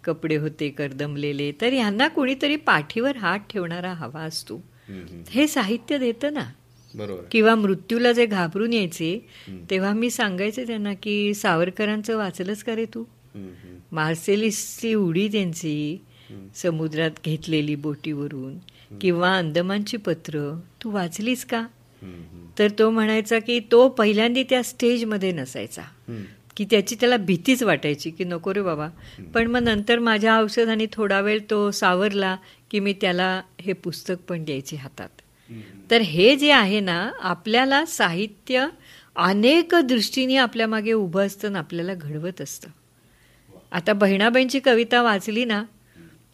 कपडे 0.03 0.35
होते 0.35 0.69
करदमलेले. 0.69 1.51
तर 1.61 1.73
ह्यांना 1.73 2.07
कोणीतरी 2.07 2.55
पाठीवर 2.55 3.17
हात 3.17 3.39
ठेवणारा 3.39 3.93
हवा 3.93 4.21
असतो. 4.21 4.63
हे 5.29 5.47
साहित्य 5.47 5.97
देतं 5.97 6.33
ना. 6.33 6.45
किंवा 7.31 7.55
मृत्यूला 7.55 8.11
जे 8.11 8.25
घाबरून 8.25 8.73
यायचे 8.73 9.25
तेव्हा 9.69 9.93
मी 9.93 10.09
सांगायचे 10.09 10.67
त्यांना 10.67 10.93
की 10.93 11.33
सावरकरांचं 11.33 12.17
वाचलंच 12.17 12.63
का 12.63 12.75
रे 12.75 12.85
तू. 12.85 13.03
मार्सेलिसची 13.91 14.93
उडी 14.93 15.27
त्यांची 15.27 16.01
समुद्रात 16.55 17.11
घेतलेली 17.25 17.75
बोटीवरून 17.75 18.57
किंवा 19.01 19.37
अंदमानची 19.37 19.97
पत्र 19.97 20.59
तू 20.83 20.91
वाचलीस 20.91 21.45
का? 21.45 21.67
तर 22.59 22.67
तो 22.79 22.89
म्हणायचा 22.89 23.39
की 23.39 23.59
तो 23.59 23.89
पहिल्यांदा 23.89 24.41
त्या 24.49 24.63
स्टेजमध्ये 24.63 25.31
नसायचा. 25.31 25.81
की 26.57 26.65
त्याची 26.65 26.95
त्याला 26.95 27.17
भीतीच 27.17 27.63
वाटायची 27.63 28.09
की 28.09 28.23
नको 28.23 28.53
रे 28.53 28.61
बाबा. 28.61 28.87
पण 29.33 29.47
मग 29.47 29.59
नंतर 29.59 29.99
माझ्या 29.99 30.39
औषधाने 30.39 30.85
थोडा 30.93 31.19
वेळ 31.19 31.39
तो 31.49 31.71
सावरला 31.71 32.37
की 32.71 32.79
मी 32.79 32.93
त्याला 32.93 33.41
हे 33.61 33.73
पुस्तक 33.73 34.15
पण 34.29 34.43
द्यायचे 34.43 34.75
हातात. 34.75 35.09
तर 35.91 36.01
हे 36.01 36.35
जे 36.35 36.51
आहे 36.51 36.79
ना 36.79 37.11
आपल्याला 37.19 37.85
साहित्य 37.85 38.67
अनेक 39.15 39.75
दृष्टीने 39.75 40.35
आपल्या 40.35 40.67
मागे 40.67 40.91
उभं 40.91 41.25
असतं 41.25 41.47
आणि 41.47 41.57
आपल्याला 41.57 41.93
घडवत 41.93 42.41
असतं. 42.41 42.69
आता 43.71 43.93
बहिणाबाईंची 43.93 44.59
कविता 44.59 45.01
वाचली 45.01 45.45
ना 45.45 45.63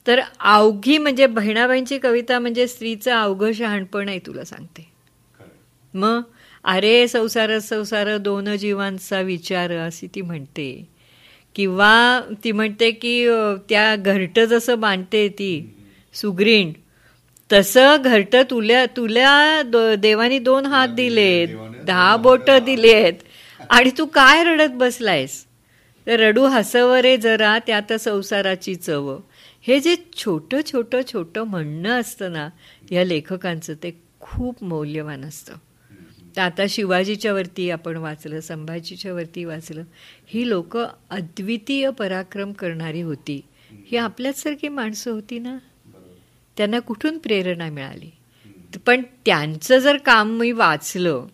तर 0.07 0.19
अवघी 0.39 0.97
म्हणजे 0.97 1.27
बहिणाबाईंची 1.27 1.97
कविता 1.97 2.39
म्हणजे 2.39 2.67
स्त्रीचं 2.67 3.11
अवघं 3.11 3.51
शहाणपण 3.51 4.09
आहे 4.09 4.19
तुला 4.19 4.43
सांगते. 4.43 4.91
मग 5.93 6.21
अरे 6.63 7.07
संसार 7.07 7.59
संसार 7.59 8.17
दोन 8.17 8.55
जीवांचा 8.55 9.21
विचार 9.21 9.71
अशी 9.71 10.07
ती 10.15 10.21
म्हणते. 10.21 10.87
किंवा 11.55 12.21
ती 12.43 12.51
म्हणते 12.51 12.91
की 12.91 13.27
त्या 13.69 13.95
घरटं 13.95 14.45
जसं 14.45 14.79
बांधते 14.79 15.29
ती 15.29 15.75
सुग्रीण 16.13 16.71
तसं 17.53 17.97
घरटं 18.03 18.43
तुल्या 18.49 18.85
तुला 18.85 19.61
दो- 19.61 19.95
देवानी 19.95 20.39
दोन 20.39 20.65
हात 20.65 20.87
दिलेत 20.87 21.47
दहा 21.83 22.15
बोट 22.15 22.51
दिलेत. 22.51 23.13
आणि 23.69 23.91
तू 23.97 24.05
काय 24.05 24.43
रडत 24.43 24.71
बसलायस? 24.73 25.45
तर 26.07 26.19
रडू 26.19 26.45
हसवरे 26.45 27.17
जरा 27.17 27.59
त्यात 27.67 27.93
संसाराची 27.93 28.75
चव. 28.75 29.19
हे 29.61 29.79
जे 29.79 29.95
छोटं 30.13 30.61
छोटं 30.65 31.01
छोटं 31.13 31.43
म्हणणं 31.43 31.99
असतं 31.99 32.31
ना 32.31 32.49
या 32.91 33.03
लेखकांचं 33.03 33.73
ते 33.73 33.99
खूप 34.19 34.63
मौल्यवान 34.63 35.25
असतं. 35.25 35.55
तर 36.35 36.41
आता 36.41 36.65
शिवाजीच्या 36.69 37.33
वरती 37.33 37.69
आपण 37.69 37.97
वाचलं 37.97 38.39
संभाजीच्या 38.39 39.13
वरती 39.13 39.45
वाचलं 39.45 39.83
ही 40.27 40.49
लोक 40.49 40.77
अद्वितीय 41.09 41.89
पराक्रम 41.89 42.51
करणारी 42.51 43.01
होती. 43.01 43.41
ही 43.69 43.97
आपल्याचसारखी 43.97 44.67
माणसं 44.67 45.11
होती 45.11 45.39
ना? 45.39 45.57
त्यांना 46.57 46.79
कुठून 46.79 47.17
प्रेरणा 47.17 47.69
मिळाली? 47.69 48.11
पण 48.85 49.01
त्यांचं 49.25 49.77
जर 49.77 49.97
काम 49.97 50.31
मी 50.31 50.51
वाचलं 50.51 51.25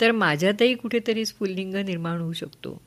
तर 0.00 0.12
माझ्यातही 0.12 0.74
कुठेतरी 0.74 1.24
स्फुल्लिंग 1.24 1.74
निर्माण 1.74 2.20
होऊ 2.20 2.32
शकतो. 2.32 2.82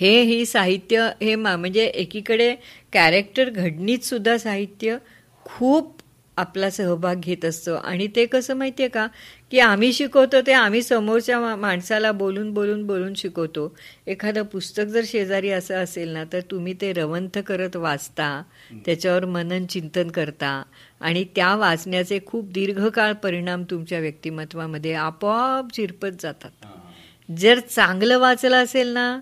हे 0.00 0.22
ही 0.22 0.46
साहित्य 0.46 1.10
हे 1.22 1.34
मा 1.34 1.56
म्हणजे 1.56 1.84
एकीकडे 1.84 2.56
कॅरेक्टर 2.92 3.50
घडणीत 3.50 3.98
सुद्धा 3.98 4.38
साहित्य 4.38 4.96
खूप 5.44 5.98
आपला 6.36 6.70
सहभाग 6.70 7.14
घेत 7.16 7.44
असतं. 7.44 7.80
आणि 7.84 8.08
ते 8.16 8.26
कसं 8.26 8.54
माहिती 8.54 8.82
आहे 8.82 8.90
का? 8.90 9.06
की 9.50 9.58
आम्ही 9.58 9.92
शिकवतो 9.92 10.40
ते 10.40 10.52
आम्ही 10.52 10.82
समोरच्या 10.82 11.40
मा- 11.40 11.56
माणसाला 11.56 12.12
बोलून 12.12 12.54
बोलून 12.54 12.86
बोलून 12.86 13.14
शिकवतो. 13.14 13.76
एखादं 14.06 14.42
पुस्तक 14.42 14.82
जर 14.82 15.00
शेजारी 15.06 15.50
असं 15.50 15.74
असेल 15.74 16.08
ना 16.08 16.24
तर 16.32 16.40
तुम्ही 16.40 16.74
ते 16.80 16.92
रवंथ 16.92 17.38
करत 17.38 17.76
वाचता 17.76 18.42
त्याच्यावर 18.86 19.24
मनन 19.24 19.66
चिंतन 19.66 20.08
करता. 20.08 20.62
आणि 21.00 21.24
त्या 21.24 21.56
वाचण्याचे 21.56 22.18
खूप 22.26 22.52
दीर्घकाळ 22.52 23.12
परिणाम 23.12 23.64
तुमच्या 23.70 23.98
व्यक्तिमत्वामध्ये 23.98 24.94
आपोआप 24.94 25.66
झिरपत 25.76 26.20
जातात. 26.20 26.50
जर 27.38 27.58
चांगलं 27.58 28.18
वाचलं 28.18 28.56
असेल 28.56 28.88
ना 28.88 29.20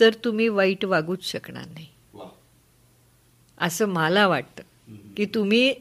तर 0.00 0.14
तुम्ही 0.24 0.48
वाईट 0.48 0.84
वागूच 0.84 1.24
शकणार 1.24 1.66
नाही. 1.66 1.86
असं 3.58 3.86
मला 3.86 4.26
वाटतं. 4.28 4.62
की 5.16 5.24
तुम्ही 5.24 5.74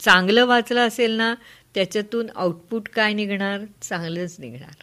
चांगलं 0.00 0.46
वाचलं 0.46 0.88
असेल 0.88 1.10
ना 1.10 1.34
त्याच्यातून 1.74 2.26
आउटपुट 2.36 2.88
काय 2.88 3.12
निघणार? 3.12 3.60
चांगलंच 3.82 4.36
निघणार. 4.38 4.74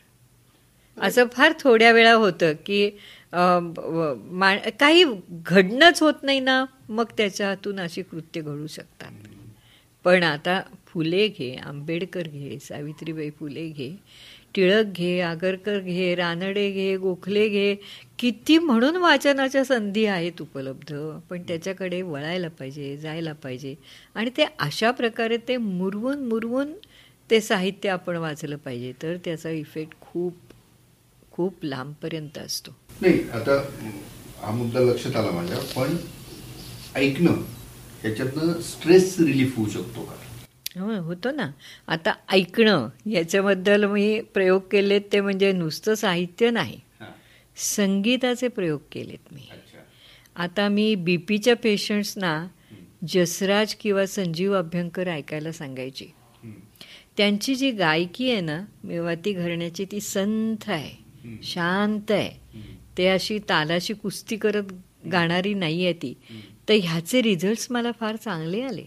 असं 1.01 1.25
फार 1.34 1.54
थोड्या 1.60 1.91
वेळा 1.91 2.13
होतं 2.13 2.54
की 2.65 2.91
मा- 3.34 4.69
काही 4.80 5.04
घडणंच 5.30 6.01
होत 6.01 6.13
नाही 6.23 6.39
ना 6.39 6.65
मग 6.89 7.06
त्याच्या 7.17 7.47
हातून 7.47 7.80
अशी 7.80 8.01
कृत्य 8.01 8.41
घडू 8.41 8.67
शकतात. 8.67 9.12
पण 10.04 10.23
आता 10.23 10.62
फुले 10.95 11.27
घे 11.27 11.55
आंबेडकर 11.55 12.27
घे 12.27 12.58
सावित्रीबाई 12.60 13.29
फुले 13.29 13.67
घे 13.69 13.95
टिळक 14.55 14.86
घे 14.95 15.19
आगरकर 15.21 15.79
घे 15.79 16.13
रानडे 16.15 16.71
घे 16.71 16.95
गोखले 16.97 17.47
घे. 17.49 17.75
किती 18.19 18.58
म्हणून 18.58 18.95
वाचनाच्या 18.95 19.63
संधी 19.65 20.05
आहेत 20.05 20.41
उपलब्ध? 20.41 20.93
पण 21.29 21.41
त्याच्याकडे 21.41 22.01
वळायला 22.01 22.47
पाहिजे 22.47 22.97
जायला 22.97 23.34
पाहिजे. 23.34 23.75
आणि 24.15 24.29
ते 24.38 24.45
अशा 24.60 24.91
प्रकारे 24.91 25.38
ते 25.38 25.58
मुरवून 25.58 26.23
मुरवून 26.27 26.73
ते 27.29 27.41
साहित्य 27.41 27.89
आपण 27.89 28.17
वाचलं 28.17 28.55
पाहिजे. 28.55 28.93
तर 29.01 29.17
त्याचा 29.25 29.49
इफेक्ट 29.49 29.93
खूप 30.01 30.34
खूप 31.31 31.53
लांबपर्यंत 31.63 32.38
असतो. 32.38 32.71
नाही 33.01 33.29
आता 33.29 33.58
हा 34.41 34.51
मुद्दा 34.51 34.79
लक्षात 34.79 35.15
आला 35.15 35.31
माझ्या 35.31 35.58
पण 35.75 35.95
ऐकणं 36.95 37.41
ह्याच्यातनं 38.01 38.62
स्ट्रेस 38.62 39.15
रिलीफ 39.19 39.58
होऊ 39.58 39.69
शकतो 39.69 40.03
का? 40.03 40.15
हो 40.80 41.02
होतो 41.02 41.32
ना. 41.32 41.52
आता 41.88 42.14
ऐकणं 42.32 42.90
याच्याबद्दल 43.10 43.86
मी 43.86 44.22
प्रयोग 44.22 44.62
केलेत 44.72 45.02
ते 45.12 45.22
म्हणजे 45.22 45.52
नुसतं 45.52 45.96
साहित्य 45.96 46.50
नाही. 46.50 46.80
संगीताचे 47.58 48.48
प्रयोग 48.48 48.80
केलेत 48.92 49.34
मी. 49.34 49.50
आता 50.36 50.68
मी 50.70 50.96
बी 50.96 51.18
पीच्या 51.18 51.56
पेशंट्सना 51.56 52.48
जसराज 53.08 53.76
किंवा 53.76 54.06
संजीव 54.06 54.54
अभ्यंकर 54.58 55.08
ऐकायला 55.08 55.52
सांगायची. 55.52 56.06
त्यांची 57.18 57.56
जी 57.56 57.72
गायकी 57.72 58.32
आहे 58.32 58.42
ना 58.42 58.66
मेवाती 58.84 59.34
घराण्याची 59.34 59.86
ती 59.86 60.00
संथ 60.00 60.70
आहे. 60.70 61.06
शांत 61.44 62.12
आहे. 62.12 62.62
ते 62.98 63.08
अशी 63.08 63.40
तालाशी 63.40 63.94
कुस्ती 63.94 64.38
करत 64.38 64.64
गाणारी 65.12 65.54
नाही 65.54 65.84
आहे 65.84 65.94
ती 65.94 66.18
तर 66.70 66.74
ह्याचे 66.74 67.22
रिझल्ट्स 67.22 67.68
मला 67.72 67.92
फार 67.92 68.16
चांगले 68.16 68.62
आले. 68.62 68.84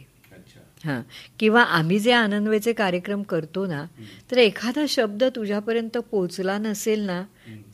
हां. 0.88 1.00
किंवा 1.40 1.62
आम्ही 1.62 1.98
जे 1.98 2.12
आनंदवेचे 2.12 2.72
कार्यक्रम 2.72 3.22
करतो 3.22 3.66
ना 3.66 3.84
तर 4.30 4.36
एखादा 4.38 4.84
शब्द 4.88 5.24
तुझ्यापर्यंत 5.24 5.98
पोचला 5.98 6.58
नसेल 6.58 7.00
ना 7.00 7.22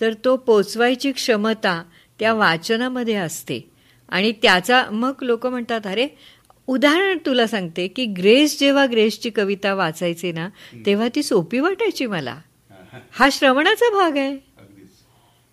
तर 0.01 0.13
तो 0.25 0.37
पोचवायची 0.37 1.13
क्षमता 1.13 1.83
त्या 2.19 2.33
वाचनामध्ये 2.35 3.15
असते. 3.15 3.71
आणि 4.09 4.33
त्याचा 4.33 4.85
मग 4.91 5.13
लोक 5.23 5.47
म्हणतात 5.47 5.87
अरे 5.87 6.09
उदाहरण 6.67 7.19
तुला 7.27 7.47
सांगते 7.47 7.87
की 7.89 8.05
ग्रेस 8.07 8.59
जेव्हा 8.61 8.87
ग्रेसची 8.87 9.31
कविता 9.31 9.75
वाचायची 9.75 10.33
ना 10.33 10.49
तेव्हा 10.87 11.09
ती 11.15 11.23
सोपी 11.23 11.61
वाटायची 11.61 12.07
मला. 12.07 12.37
हा 13.13 13.29
श्रवणाचा 13.33 13.91
भाग 13.91 14.17
आहे. 14.17 14.33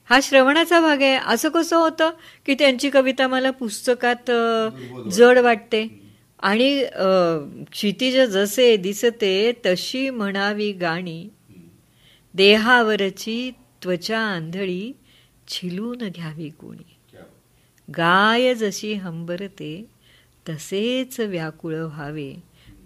हा 0.10 0.20
श्रवणाचा 0.24 0.80
भाग 0.80 1.02
आहे. 1.02 1.20
असं 1.28 1.50
कसं 1.50 1.76
होतं 1.78 2.10
की 2.46 2.54
त्यांची 2.54 2.90
कविता 2.90 3.28
मला 3.28 3.52
पुस्तकात 3.52 4.32
जड 5.12 5.38
वाटते. 5.38 6.01
आणि 6.42 6.86
क्षितिज 7.72 8.18
जसे 8.20 8.76
दिसते 8.78 9.52
तशी 9.66 10.10
म्हणावी 10.10 10.72
गाणी. 10.72 11.28
देहावरची 12.34 13.52
त्वचा 13.84 14.20
आंधळी 14.20 14.92
छिलून 15.48 16.08
घ्यावी 16.10 16.50
कोणी. 16.50 16.96
गाय 17.90 18.54
जशी 18.56 18.94
हंबरते 18.94 19.86
तसेच 20.50 21.20
व्याकुळ 21.20 21.76
व्हावे. 21.76 22.34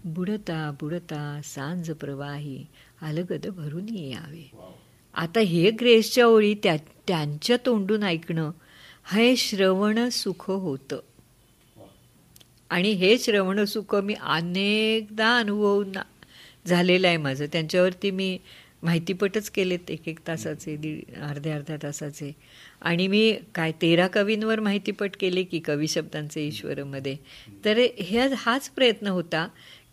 बुडता 0.05 0.71
बुडता 0.81 1.39
सांज 1.43 1.91
प्रवाही 1.91 2.65
अलगद 3.01 3.47
भरून 3.47 3.89
यावे. 3.89 4.49
आता 5.13 5.39
हे 5.39 5.71
ग्रेसच्या 5.71 6.25
ओळी 6.25 6.53
त्या 6.63 6.75
त्यांच्या 7.07 7.57
तोंडून 7.65 8.03
ऐकणं 8.03 8.51
हे 9.13 9.35
श्रवण 9.35 10.09
सुख 10.09 10.49
होतं. 10.49 10.99
आणि 12.69 12.91
हे 12.91 13.17
श्रवण 13.17 13.63
सुख 13.65 13.95
मी 13.95 14.13
अनेकदा 14.13 15.37
अनुभवून 15.37 15.91
झालेलं 16.67 17.07
आहे 17.07 17.17
माझं. 17.17 17.45
त्यांच्यावरती 17.51 18.11
मी 18.11 18.37
माहितीपटच 18.83 19.49
केलेत 19.49 19.91
एक 19.91 20.07
एक 20.07 20.19
तासाचे 20.27 20.75
दीड 20.75 21.15
अर्ध्या 21.21 21.55
अर्ध्या 21.55 21.77
तासाचे. 21.83 22.31
आणि 22.81 23.07
मी 23.07 23.37
काय 23.55 23.71
तेरा 23.71 24.07
कवींवर 24.07 24.59
माहितीपट 24.59 25.15
केले 25.19 25.43
की 25.43 25.59
कवी 25.59 25.87
शब्दांचे 25.87 26.41
ईश्वरमध्ये. 26.47 27.15
तर 27.65 27.79
ह्या 27.99 28.27
हाच 28.37 28.69
प्रयत्न 28.69 29.07
होता 29.07 29.47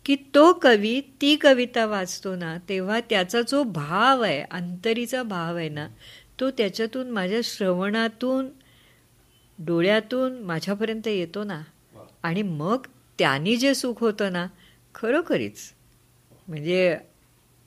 की 0.05 0.15
तो 0.15 0.51
कवी 0.53 1.01
ती 1.21 1.35
कविता 1.35 1.85
वाचतो 1.85 2.35
ना 2.35 2.57
तेव्हा 2.69 2.99
त्याचा 2.99 3.41
जो 3.41 3.63
भाव 3.63 4.21
आहे 4.21 4.41
अंतरीचा 4.41 5.23
भाव 5.23 5.55
आहे 5.57 5.69
ना 5.69 5.87
तो 6.39 6.49
त्याच्यातून 6.51 7.09
माझ्या 7.09 7.39
श्रवणातून 7.43 8.47
डोळ्यातून 9.59 10.41
माझ्यापर्यंत 10.43 11.07
येतो 11.07 11.43
ना. 11.43 11.61
आणि 12.23 12.41
मग 12.41 12.77
त्यांनी 13.19 13.55
जे 13.55 13.75
सुख 13.75 13.99
होतं 13.99 14.33
ना 14.33 14.47
खरोखरीच. 14.95 15.73
म्हणजे 16.47 16.97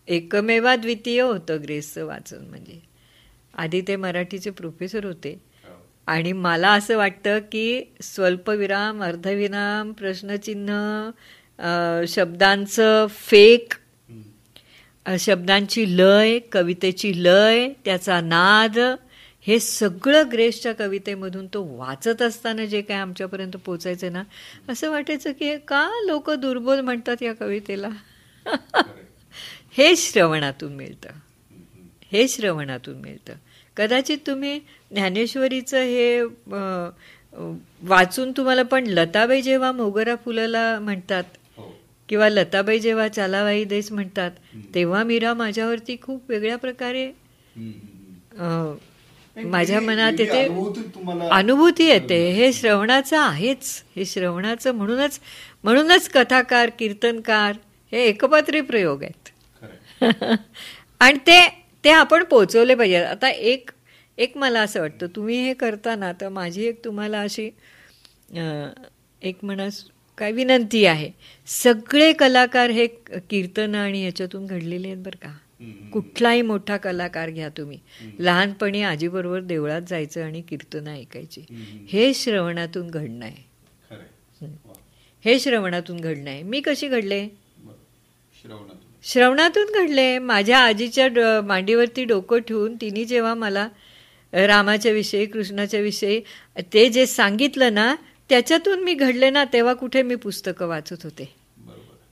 एकमेवा 0.09 0.77
द्वितीय 0.77 1.21
होतं 1.21 1.63
ग्रेसचं 1.63 2.07
वाचन 2.07 2.49
म्हणजे. 2.49 2.81
आधी 3.55 3.81
ते 3.81 3.97
मराठीचे 3.97 4.51
प्रोफेसर 4.51 5.05
होते. 5.05 5.47
आणि 6.09 6.33
मला 6.33 6.73
असं 6.73 6.97
वाटतं 6.97 7.39
की 7.53 7.83
स्वल्पविराम 8.03 9.03
अर्धविराम 9.03 9.93
प्रश्नचिन्ह 9.93 11.11
शब्दांचं 12.09 13.07
फेक 13.11 13.75
शब्दांची 15.07 15.97
लय 15.97 16.39
कवितेची 16.53 17.25
लय 17.25 17.69
त्याचा 17.85 18.21
नाद 18.21 18.79
हे 19.47 19.59
सगळं 19.61 20.23
ग्रेसच्या 20.33 20.73
कवितेमधून 20.75 21.47
तो 21.47 21.63
वाचत 21.77 22.23
असताना 22.23 22.65
जे 22.65 22.81
काय 22.83 22.97
आमच्यापर्यंत 22.97 23.57
पोचायचं 23.57 24.13
ना 24.13 24.23
असं 24.69 24.91
वाटायचं 24.91 25.33
की 25.33 25.57
का 25.59 25.89
लोक 26.07 26.31
दुर्बोध 26.31 26.79
म्हणतात 26.79 27.23
या 27.23 27.35
कवितेला? 27.35 27.89
हे 29.71 29.97
श्रवणातून 29.97 30.73
मिळतं. 30.73 31.09
हे 32.13 32.29
श्रवणातून 32.29 32.97
मिळतं. 32.97 33.33
कदाचित 33.77 34.19
तुम्ही 34.27 34.59
ज्ञानेश्वरीचं 34.91 35.77
हे 35.77 36.23
वाचून 37.83 38.33
तुम्हाला 38.33 38.63
पण 38.63 38.87
लताबाई 38.87 39.43
जेव्हा 39.43 39.73
मोगरा 39.73 40.15
फुलाला 40.25 40.79
म्हणतात 40.79 41.25
किंवा 42.09 42.29
लताबाई 42.29 42.79
जेव्हा 42.79 43.09
चालाबाई 43.09 43.65
देश 43.65 43.93
म्हणतात 43.93 44.31
तेव्हा 44.75 45.03
मीरा 45.03 45.35
माझ्यावरती 45.35 45.97
खूप 46.03 46.23
वेगळ्या 46.29 46.57
प्रकारे 46.57 47.07
माझ्या 49.37 49.81
मनात 49.81 50.13
येते 50.19 50.43
अनुभूती 51.31 51.85
येते. 51.85 52.19
हे 52.31 52.53
श्रवणाचं 52.53 53.19
आहेच. 53.19 53.83
हे 53.97 54.05
श्रवणाचं 54.05 54.75
म्हणूनच 54.75 55.21
म्हणूनच 55.65 56.09
कथाकार 56.09 56.71
कीर्तनकार 56.79 57.57
हे 57.93 58.05
एकपात्री 58.05 58.61
प्रयोग 58.61 59.03
आहेत. 59.03 59.29
आणि 61.01 61.19
ते 61.27 61.41
ते 61.85 61.91
आपण 61.91 62.25
पोचवले 62.25 62.75
पाहिजे. 62.75 62.97
आता 62.97 63.29
एक 63.31 63.71
एक 64.19 64.37
मला 64.37 64.61
असं 64.61 64.81
वाटतं 64.81 65.07
तुम्ही 65.17 65.37
हे 65.47 65.55
करताना 65.55 66.13
तर 66.21 66.29
माझी 66.29 66.65
एक 66.67 66.85
तुम्हाला 66.85 67.21
अशी 67.21 67.51
एक 69.23 69.39
म्हणा 69.43 69.69
काय 70.19 70.33
विनंती 70.33 70.85
आहे. 70.87 71.11
सगळे 71.47 72.13
कलाकार 72.13 72.71
हे 72.71 72.87
कीर्तन 73.31 73.75
आणि 73.75 74.05
याच्यातून 74.05 74.47
घडलेले 74.47 74.89
आहेत 74.89 74.99
बरं 74.99 75.17
का? 75.23 75.33
कुठलाही 75.93 76.43
मोठा 76.43 76.77
कलाकार 76.77 77.31
घ्या 77.31 77.49
तुम्ही. 77.49 77.79
लहानपणी 78.19 78.83
आजीबरोबर 78.83 79.41
देवळात 79.41 79.83
जायचं 79.89 80.25
आणि 80.25 80.41
कीर्तन 80.41 80.89
ऐकायची. 80.89 81.41
हे 81.89 82.15
श्रवणातून 82.15 82.89
घडणं 82.89 83.25
आहे. 83.25 83.47
हे 85.25 85.41
श्रवणातून 85.41 86.01
घडणं 86.01 86.31
आहे. 86.31 86.43
मी 86.43 86.61
कशी 86.61 86.89
घडले? 86.89 87.29
श्रवणातून. 89.05 89.65
घडले. 89.75 90.19
माझ्या 90.19 90.59
आजीच्या 90.59 91.41
मांडीवरती 91.45 92.05
डोकं 92.05 92.39
ठेवून 92.39 92.77
तिने 92.81 93.05
जेव्हा 93.05 93.35
मला 93.35 93.69
रामाच्या 94.33 94.93
विषयी 94.93 95.27
कृष्णाच्या 95.27 95.81
विषयी 95.81 96.21
ते 96.73 96.89
जे 96.89 97.07
सांगितलं 97.07 97.75
ना 97.75 97.97
त्याच्यातून 98.29 98.85
मी 98.85 98.95
घडले 98.95 99.31
ना 99.31 99.45
तेव्हा 99.53 99.75
कुठे 99.75 100.03
मी 100.03 100.15
पुस्तकं 100.15 100.67
वाचत 100.67 101.03
होते. 101.05 101.46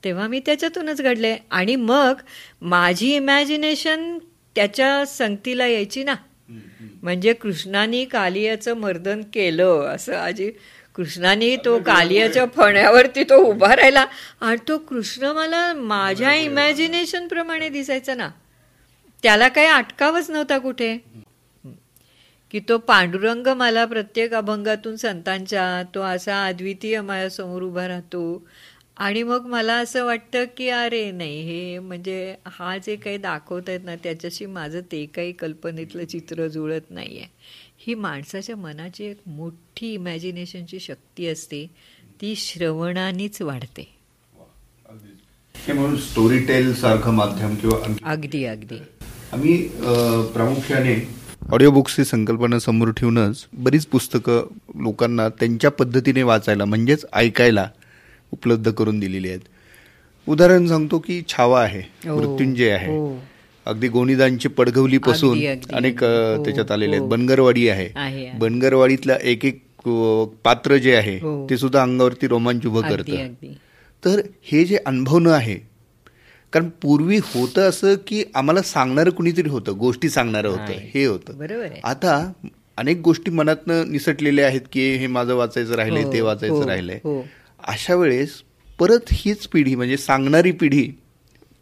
तेव्हा 0.04 0.26
मी 0.26 0.40
त्याच्यातूनच 0.40 1.02
घडले. 1.02 1.36
आणि 1.50 1.76
मग 1.76 2.14
माझी 2.62 3.16
इमॅजिनेशन 3.16 4.18
त्याच्या 4.54 5.06
संगतीला 5.06 5.66
यायची 5.66 6.04
ना. 6.04 6.14
म्हणजे 7.02 7.32
कृष्णाने 7.32 8.04
कालियाचं 8.04 8.74
मर्दन 8.74 9.20
केलं 9.20 9.80
असं 9.80 10.16
आजी. 10.16 10.50
कृष्णाने 10.94 11.56
तो 11.56 11.78
कालियाच्या 11.78 12.44
फण्यावरती 12.56 13.24
तो 13.24 13.36
उभा 13.36 13.76
राहिला. 13.76 14.06
आणि 14.40 14.56
तो 14.68 14.78
कृष्ण 14.78 15.24
मला 15.26 15.72
माझ्या 15.72 16.34
इमॅजिनेशन 16.34 17.28
प्रमाणे 17.28 17.68
दिसायचा 17.68 18.14
ना. 18.14 18.28
त्याला 19.22 19.48
काही 19.48 19.66
अटकावच 19.66 20.30
नव्हता 20.30 20.58
कुठे. 20.58 20.98
की 22.50 22.60
तो 22.68 22.78
पांडुरंग 22.78 23.46
मला 23.46 23.84
प्रत्येक 23.84 24.34
अभंगातून 24.34 24.96
संतांच्या 24.96 25.82
तो 25.94 26.00
असा 26.00 26.46
अद्वितीय 26.46 27.00
माझ्यासमोर 27.00 27.62
उभा 27.62 27.88
राहतो. 27.88 28.48
आणि 28.96 29.22
मग 29.22 29.46
मला 29.46 29.74
असं 29.74 30.04
वाटतं 30.04 30.44
की 30.56 30.68
अरे 30.68 31.10
नाही 31.10 31.40
हे 31.42 31.78
म्हणजे 31.78 32.34
हा 32.46 32.76
जे 32.78 32.94
काही 32.96 33.16
दाखवत 33.16 33.68
आहेत 33.68 33.80
ना 33.84 33.94
त्याच्याशी 33.96 34.46
माझं 34.46 34.80
ते 34.92 35.04
काही 35.06 35.32
कल्पनेतलं 35.32 36.04
चित्र 36.04 36.46
जुळत 36.48 36.90
नाही 36.90 37.18
आहे 37.18 37.28
ही 37.86 37.94
माणसाच्या 37.94 38.56
मनाची 38.56 39.04
एक 39.04 39.16
मोठी 39.26 39.92
इमॅजिनेशनची 39.94 40.80
शक्ती 40.80 41.26
असते 41.26 41.66
ती 42.20 42.34
श्रवणानेच 42.36 43.40
वाढते. 43.42 43.88
म्हणून 45.54 45.96
स्टोरी 45.96 46.38
टेल 46.38 46.74
सारखं 46.74 47.14
माध्यम 47.14 47.54
किंवा 47.54 47.78
अगदी 48.12 48.44
अगदी. 48.44 48.78
आम्ही 49.32 49.56
प्रामुख्याने 50.32 50.94
ऑडिओ 51.52 51.70
बुक्सची 51.70 52.04
संकल्पना 52.04 52.58
समोर 52.58 52.90
ठेवूनच 52.96 53.44
बरीच 53.54 53.86
पुस्तकं 53.86 54.46
लोकांना 54.82 55.28
त्यांच्या 55.30 55.70
पद्धतीने 55.70 56.22
वाचायला 56.22 56.64
म्हणजेच 56.64 57.04
ऐकायला 57.12 57.68
उपलब्ध 58.34 58.70
करून 58.70 58.98
दिलेली 59.00 59.28
आहेत. 59.28 59.40
उदाहरण 60.26 60.66
सांगतो 60.66 60.98
की 60.98 61.20
छावा 61.28 61.62
आहे 61.62 61.82
मृत्युंजय 62.06 62.70
आहे. 62.70 62.96
अगदी 63.66 63.88
गोणीदांची 63.88 64.48
पडघवली 64.48 64.98
पासून 64.98 65.38
अनेक 65.72 66.00
त्याच्यात 66.44 66.70
आलेले 66.70 66.96
आहेत. 66.96 67.08
बनगरवाडी 67.08 67.68
आहे. 67.68 67.88
बनगरवाडीतल्या 68.38 69.16
एक 69.22 69.44
एक 69.44 69.60
पात्र 70.44 70.76
जे 70.76 70.94
आहे 70.96 71.18
ते 71.50 71.56
सुद्धा 71.58 71.82
अंगावरती 71.82 72.26
रोमांच 72.26 72.66
उभं 72.66 72.80
करतं. 72.90 73.12
तर 74.02 74.20
हे 74.42 74.64
जे 74.64 74.78
अनुभवणं 74.86 75.30
आहे 75.30 75.54
कारण 76.52 76.68
पूर्वी 76.82 77.18
होतं 77.24 77.68
असं 77.68 77.94
की 78.06 78.22
आम्हाला 78.34 78.62
सांगणारं 78.62 79.10
कुणीतरी 79.10 79.48
होतं 79.48 79.78
गोष्टी 79.78 80.08
सांगणारं 80.08 80.48
होतं 80.48 80.72
हे 80.94 81.04
होतं. 81.04 81.32
आता 81.84 82.32
अनेक 82.76 83.00
गोष्टी 83.00 83.30
मनातनं 83.30 83.90
निसटलेल्या 83.92 84.46
आहेत 84.46 84.60
की 84.72 84.90
हे 84.96 85.06
माझं 85.06 85.34
वाचायचं 85.34 85.74
राहिलंय 85.74 86.02
ते 86.12 86.20
वाचायचं 86.20 86.64
राहिलंय. 86.66 86.98
अशा 87.64 87.94
वेळेस 87.94 88.42
परत 88.78 89.12
हीच 89.12 89.46
पिढी 89.46 89.74
म्हणजे 89.74 89.96
सांगणारी 89.96 90.50
पिढी 90.52 90.88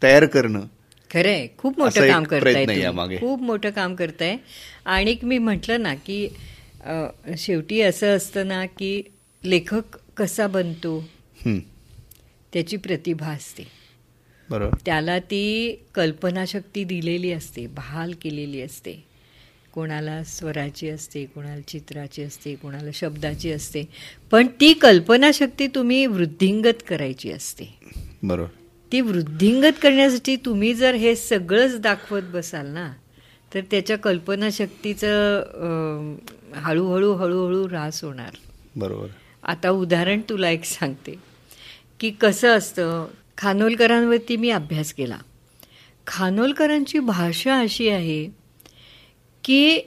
तयार 0.03 0.25
करणं 0.25 0.65
खरंय. 1.13 1.47
खूप 1.57 1.79
मोठं 1.79 2.07
काम 2.07 2.23
करताय 2.23 3.17
खूप 3.19 3.41
मोठं 3.41 3.69
काम 3.69 3.95
करताय. 3.95 4.37
आणि 4.85 5.15
मी 5.23 5.37
म्हटलं 5.37 5.81
ना 5.81 5.93
की 5.95 6.27
शेवटी 7.37 7.81
असं 7.81 8.15
असतं 8.17 8.47
ना 8.47 8.65
की 8.65 9.01
लेखक 9.43 9.97
कसा 10.17 10.47
बनतो? 10.47 11.03
त्याची 12.53 12.77
प्रतिभा 12.77 13.27
असते. 13.27 13.63
बरोबर. 14.49 14.77
त्याला 14.85 15.19
ती 15.19 15.75
कल्पनाशक्ती 15.95 16.83
दिलेली 16.83 17.31
असते 17.31 17.67
बहाल 17.67 18.13
केलेली 18.21 18.61
असते. 18.61 19.12
कोणाला 19.73 20.23
स्वराची 20.23 20.89
असते 20.89 21.25
कोणाला 21.25 21.61
चित्राची 21.67 22.23
असते 22.23 22.55
कोणाला 22.55 22.89
शब्दाची 22.93 23.51
असते. 23.51 23.83
पण 24.31 24.47
ती 24.59 24.73
कल्पनाशक्ती 24.73 25.67
तुम्ही 25.67 26.05
वृद्धिंगत 26.05 26.83
करायची 26.87 27.31
असते. 27.31 27.79
बरोबर. 28.23 28.49
ती 28.91 29.01
वृद्धिंगत 29.01 29.71
करण्यासाठी 29.81 30.35
तुम्ही 30.35 30.73
जर 30.73 30.95
हे 30.95 31.15
सगळंच 31.15 31.79
दाखवत 31.79 32.21
बसाल 32.33 32.67
ना 32.67 32.93
तर 33.53 33.59
त्याच्या 33.71 33.97
कल्पनाशक्तीचं 33.97 35.43
हळूहळू 36.55 37.13
हळूहळू 37.13 37.67
ऱ्हास 37.67 38.03
होणार. 38.03 38.31
बरोबर. 38.75 39.07
आता 39.43 39.69
उदाहरण 39.69 40.21
तुला 40.29 40.49
एक 40.49 40.63
सांगते 40.63 41.15
की 41.99 42.09
कसं 42.09 42.57
असतं 42.57 43.07
खानोलकरांवरती 43.37 44.35
मी 44.35 44.49
अभ्यास 44.49 44.93
केला. 44.93 45.17
खानोलकरांची 46.07 46.99
भाषा 46.99 47.59
अशी 47.59 47.89
आहे 47.89 48.42
की 49.43 49.79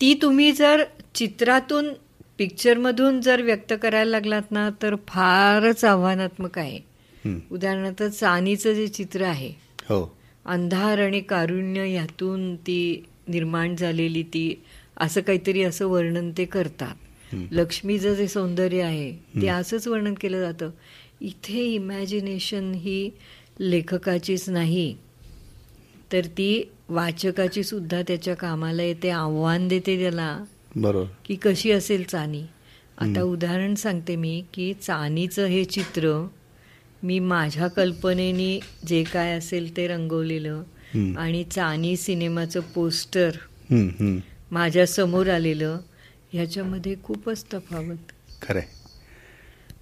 ती 0.00 0.14
तुम्ही 0.14 0.52
जर 0.52 0.82
चित्रातून 1.14 1.92
पिक्चरमधून 2.38 3.20
जर 3.20 3.42
व्यक्त 3.42 3.72
करायला 3.82 4.10
लागलात 4.10 4.50
ना 4.50 4.68
तर 4.82 4.94
फारच 5.08 5.84
आव्हानात्मक 5.84 6.58
आहे. 6.58 6.78
उदाहरणार्थ 7.50 8.02
चानीचं 8.02 8.72
जे 8.72 8.86
चित्र 8.88 9.24
आहे 9.24 9.52
हो. 9.88 10.16
अंधार 10.44 10.98
आणि 10.98 11.20
कारुण्य 11.20 11.88
यातून 11.92 12.54
ती 12.56 13.04
निर्माण 13.28 13.76
झालेली 13.76 14.22
ती 14.22 14.62
असं 14.96 15.20
काहीतरी 15.20 15.62
असं 15.62 15.86
वर्णन 15.86 16.30
ते 16.38 16.44
करतात. 16.44 16.94
लक्ष्मीचं 17.52 18.14
जे 18.14 18.28
सौंदर्य 18.28 18.82
आहे 18.82 19.10
ते 19.42 19.48
असंच 19.48 19.88
वर्णन 19.88 20.14
केलं 20.20 20.40
जातं. 20.40 20.70
इथे 21.20 21.64
इमॅजिनेशन 21.64 22.72
ही 22.74 23.10
लेखकाचीच 23.60 24.48
नाही 24.50 24.94
तर 26.12 26.26
ती 26.26 26.70
वाचकाची 26.88 27.62
सुद्धा 27.62 28.02
त्याच्या 28.02 28.34
कामाला 28.34 28.82
येते 28.82 29.10
आव्हान 29.10 29.68
देते 29.68 29.98
त्याला. 29.98 30.44
बरोबर. 30.76 31.10
की 31.24 31.34
कशी 31.34 31.70
असेल 31.70 32.04
चानी? 32.04 32.42
आता 32.98 33.22
उदाहरण 33.22 33.74
सांगते 33.74 34.16
मी 34.16 34.44
की 34.54 34.74
चानीचं 34.74 35.46
हे 35.46 35.64
चित्र 35.64 36.28
मी 37.02 37.18
माझ्या 37.18 37.68
कल्पनेनी 37.68 38.60
जे 38.86 39.04
काय 39.04 39.32
असेल 39.32 39.76
ते 39.76 39.86
रंगवलेलं. 39.86 40.62
आणि 41.16 41.44
चानी 41.44 41.96
सिनेमाचं 41.96 42.60
पोस्टर. 42.60 43.30
माझ्यासमोर 44.50 45.28
आलेलं 45.28 45.80
ह्याच्यामध्ये 46.32 46.94
खूपच 47.04 47.44
तफावत. 47.54 48.12
खरंय. 48.42 48.64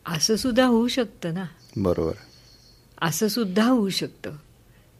असं 0.06 0.36
सुद्धा 0.36 0.66
होऊ 0.66 0.88
शकतं 0.88 1.34
ना? 1.34 1.44
बरोबर. 1.76 2.12
असं 3.02 3.28
सुद्धा 3.28 3.66
होऊ 3.66 3.88
शकतं. 3.88 4.30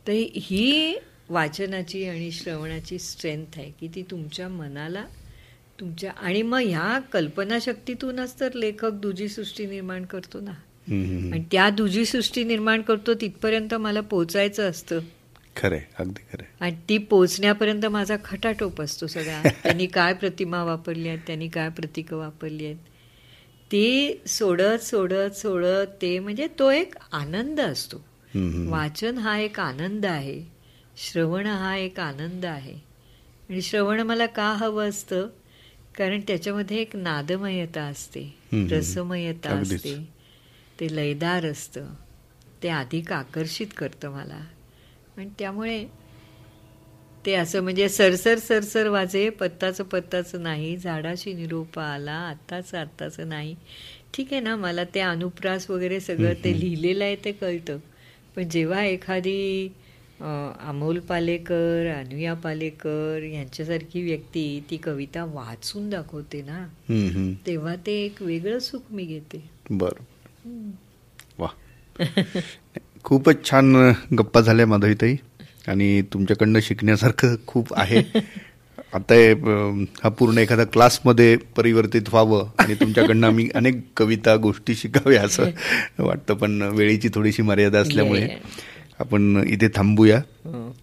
तर 0.06 0.12
ही 0.34 0.98
वाचनाची 1.28 2.08
आणि 2.08 2.30
श्रवणाची 2.30 2.98
स्ट्रेंथ 2.98 3.44
आहे 3.56 3.72
की 3.80 3.88
ती 3.94 4.02
तुमच्या 4.02 4.48
मनाला 4.48 5.04
तुमच्या 5.80 6.10
आणि 6.10 6.42
मग 6.42 6.58
ह्या 6.58 6.98
कल्पनाशक्तीतूनच 7.12 8.40
तर 8.40 8.52
लेखक 8.54 8.90
दुजी 8.90 9.28
सृष्टी 9.28 9.66
निर्माण 9.66 10.04
करतो 10.04 10.40
ना. 10.40 10.50
आणि 11.32 11.44
त्या 11.52 11.70
दुजी 11.70 12.04
सृष्टी 12.04 12.44
निर्माण 12.44 12.82
करतो 12.82 13.14
तिथपर्यंत 13.14 13.74
मला 13.74 14.00
पोचायचं 14.00 14.70
असतं. 14.70 14.98
खरंय 15.56 15.82
अगदी 15.98 16.22
खरंय. 16.32 16.46
आणि 16.60 16.76
ती 16.88 16.98
पोचण्यापर्यंत 16.98 17.86
माझा 17.86 18.16
खटाटोप 18.24 18.80
असतो 18.80 19.06
सगळा. 19.06 19.42
त्यांनी 19.42 19.86
काय 19.86 20.14
प्रतिमा 20.14 20.64
वापरली 20.64 21.08
आहेत 21.08 21.18
त्यांनी 21.26 21.48
काय 21.48 21.68
प्रतीकं 21.68 22.16
वापरली 22.16 22.64
आहेत. 22.64 22.76
ते 23.72 24.20
सोडत 24.26 24.82
सोडत 24.82 25.36
सोडत 25.36 26.02
ते 26.02 26.18
म्हणजे 26.18 26.46
तो 26.58 26.70
एक 26.70 26.94
आनंद 27.12 27.60
असतो. 27.60 28.04
वाचन 28.70 29.18
हा 29.18 29.38
एक 29.38 29.60
आनंद 29.60 30.06
आहे. 30.06 30.53
श्रवण 30.96 31.46
हा 31.46 31.76
एक 31.76 32.00
आनंद 32.00 32.44
आहे. 32.44 32.74
आणि 33.50 33.62
श्रवण 33.62 34.00
मला 34.00 34.26
का 34.26 34.52
हवं 34.52 34.88
असतं? 34.88 35.28
कारण 35.98 36.20
त्याच्यामध्ये 36.20 36.78
एक 36.78 36.96
नादमयता 36.96 37.82
असते. 37.82 38.34
रसमयता. 38.52 39.50
असते. 39.50 40.08
ते 40.80 40.96
लयदार 40.96 41.44
असतं. 41.44 41.86
ते 42.62 42.68
अधिक 42.68 43.12
आकर्षित 43.12 43.66
करतं 43.76 44.10
मला. 44.10 44.40
आणि 45.16 45.28
त्यामुळे 45.38 45.86
ते 47.26 47.34
असं 47.34 47.62
म्हणजे 47.62 47.88
सरसर 47.88 48.38
सरसर 48.38 48.88
वाजे 48.88 49.30
पत्ताचं 49.30 49.84
पत्ताचं 49.84 50.42
नाही 50.42 50.76
झाडाशी 50.76 51.32
निरोप 51.32 51.78
आला 51.78 52.12
आत्ताचं 52.12 52.78
आत्ताचं 52.78 53.28
नाही. 53.28 53.56
ठीक 54.14 54.32
आहे 54.32 54.40
ना 54.40 54.56
मला 54.56 54.84
ते 54.84 55.00
अनुप्रास 55.00 55.70
वगैरे 55.70 56.00
सगळं 56.00 56.32
ते 56.44 56.60
लिहिलेलं 56.60 57.04
आहे 57.04 57.16
ते 57.16 57.32
कळतं. 57.32 57.78
पण 58.36 58.48
जेव्हा 58.48 58.84
एखादी 58.84 59.68
अमोल 60.20 60.98
पालेकर 60.98 61.94
अनुया 61.96 62.34
पालेकर 62.34 63.22
यांच्यासारखी 63.22 64.02
व्यक्ती 64.02 64.64
ती 64.70 64.76
कविता 64.76 65.24
वाचून 65.24 65.90
दाखवते 65.90 66.42
ना. 66.42 66.66
तेव्हा 67.46 67.74
ते 67.86 67.92
एक 67.92 68.22
वेगळं 68.22 68.58
सुख 68.58 68.80
मी 68.90 69.04
घेते. 69.04 69.50
बर. 69.70 69.92
वा. 71.38 71.48
खूपच 73.04 73.50
छान 73.50 73.92
गप्पा 74.18 74.40
झाल्या 74.40 74.66
माधवीताई 74.66 75.16
आणि 75.68 76.02
तुमच्याकडनं 76.02 76.60
शिकण्यासारखं 76.62 77.34
खूप 77.46 77.74
आहे. 77.74 78.02
आता 78.94 79.14
हे, 79.14 79.32
हा 80.02 80.08
पूर्ण 80.08 80.38
एखादा 80.38 80.64
क्लासमध्ये 80.64 81.36
परिवर्तित 81.36 82.02
व्हावं 82.08 82.50
आणि 82.58 82.74
तुमच्याकडनं 82.74 83.26
आम्ही 83.26 83.50
अनेक 83.54 83.80
कविता 83.96 84.36
गोष्टी 84.36 84.74
शिकाव्या 84.74 85.22
असं 85.22 85.50
वाटतं 85.98 86.34
पण 86.34 86.62
वेळेची 86.62 87.08
थोडीशी 87.14 87.42
मर्यादा 87.42 87.78
असल्यामुळे. 87.78 88.28
आपण 89.00 89.44
इथे 89.46 89.68
थांबूया. 89.68 90.22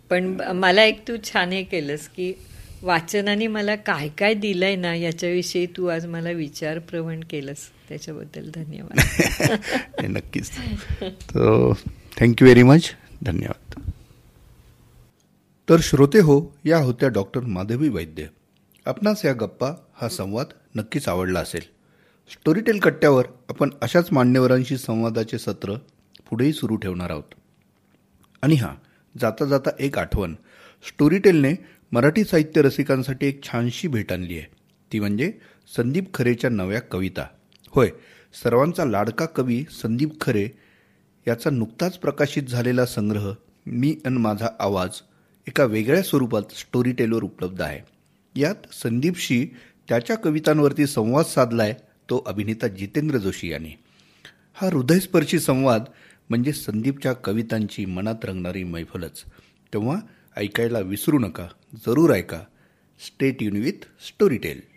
पण 0.09 0.37
मला 0.55 0.83
एक 0.83 1.07
तू 1.07 1.15
छान 1.23 1.51
हे 1.51 1.63
केलंस 1.63 2.07
की 2.07 2.33
वाचनाने 2.81 3.47
मला 3.47 3.75
काय 3.75 4.09
काय 4.09 4.33
दिलंय 4.33 4.75
ना 4.75 4.95
याच्याविषयी 4.95 5.65
तू 5.65 5.87
आज 5.87 6.05
मला 6.05 6.29
विचारप्रवण 6.29 7.19
केलंस. 7.29 7.57
त्याच्याबद्दल 7.89 8.51
धन्यवाद. 8.55 8.99
नक्कीच. 10.03 10.49
तर 11.01 11.73
थँक्यू 12.19 12.45
व्हेरी 12.45 12.63
मच 12.63 12.89
धन्यवाद. 13.21 13.81
तर 15.69 15.77
श्रोते 15.81 16.19
हो 16.19 16.55
या 16.65 16.77
होत्या 16.77 17.09
डॉक्टर 17.09 17.41
माधवी 17.41 17.89
वैद्य. 17.89 18.25
आपणास 18.85 19.25
या 19.25 19.33
गप्पा 19.33 19.71
हा 20.01 20.09
संवाद 20.09 20.45
नक्कीच 20.75 21.07
आवडला 21.07 21.39
असेल. 21.39 21.61
स्टोरीटेल 22.31 22.79
कट्ट्यावर 22.79 23.25
आपण 23.49 23.69
अशाच 23.81 24.07
मान्यवरांशी 24.11 24.77
संवादाचे 24.77 25.37
सत्र 25.37 25.73
पुढेही 26.29 26.53
सुरू 26.53 26.75
ठेवणार 26.75 27.09
आहोत. 27.09 27.40
आणि 28.41 28.55
हां 28.55 28.75
जाता 29.19 29.45
जाता 29.45 29.69
एक 29.79 29.97
आठवण. 29.97 30.35
स्टोरीटेलने 30.87 31.53
मराठी 31.91 32.23
साहित्य 32.23 32.61
रसिकांसाठी 32.61 33.27
एक 33.27 33.43
छानशी 33.43 33.87
भेट 33.87 34.11
आणली 34.11 34.37
आहे. 34.37 34.47
ती 34.93 34.99
म्हणजे 34.99 35.33
संदीप 35.75 36.13
खरेच्या 36.13 36.49
नव्या 36.49 36.81
कविता. 36.81 37.25
होय 37.69 37.89
सर्वांचा 38.43 38.85
लाडका 38.85 39.25
कवी 39.25 39.65
संदीप 39.81 40.21
खरे 40.21 40.49
याचा 41.27 41.49
नुकताच 41.49 41.97
प्रकाशित 41.97 42.43
झालेला 42.43 42.85
संग्रह 42.85 43.33
मी 43.65 43.97
अन 44.05 44.17
माझा 44.17 44.47
आवाज 44.59 44.89
एका 45.47 45.63
वेगळ्या 45.63 46.03
स्वरूपात 46.03 46.41
स्टोरीटेलवर 46.51 47.23
उपलब्ध 47.23 47.61
आहे. 47.61 47.79
यात 48.35 48.73
संदीपशी 48.73 49.47
त्याच्या 49.89 50.15
कवितांवरती 50.15 50.87
संवाद 50.87 51.25
साधलाय 51.25 51.73
तो 52.09 52.23
अभिनेता 52.25 52.67
जितेंद्र 52.67 53.17
जोशी 53.17 53.51
यांनी. 53.51 53.71
हा 54.53 54.67
हृदयस्पर्शी 54.67 55.39
संवाद 55.39 55.83
म्हणजे 56.31 56.53
संदीपच्या 56.53 57.13
कवितांची 57.13 57.85
मनात 57.85 58.15
रंगणारी 58.23 58.63
मैफलच. 58.63 59.23
तेव्हा 59.73 59.99
ऐकायला 60.37 60.79
विसरू 60.79 61.19
नका 61.19 61.47
जरूर 61.75 62.13
ऐका. 62.13 62.39
State 62.99 63.43
युन 63.43 63.57
with 63.57 63.83
Storytel 64.07 64.70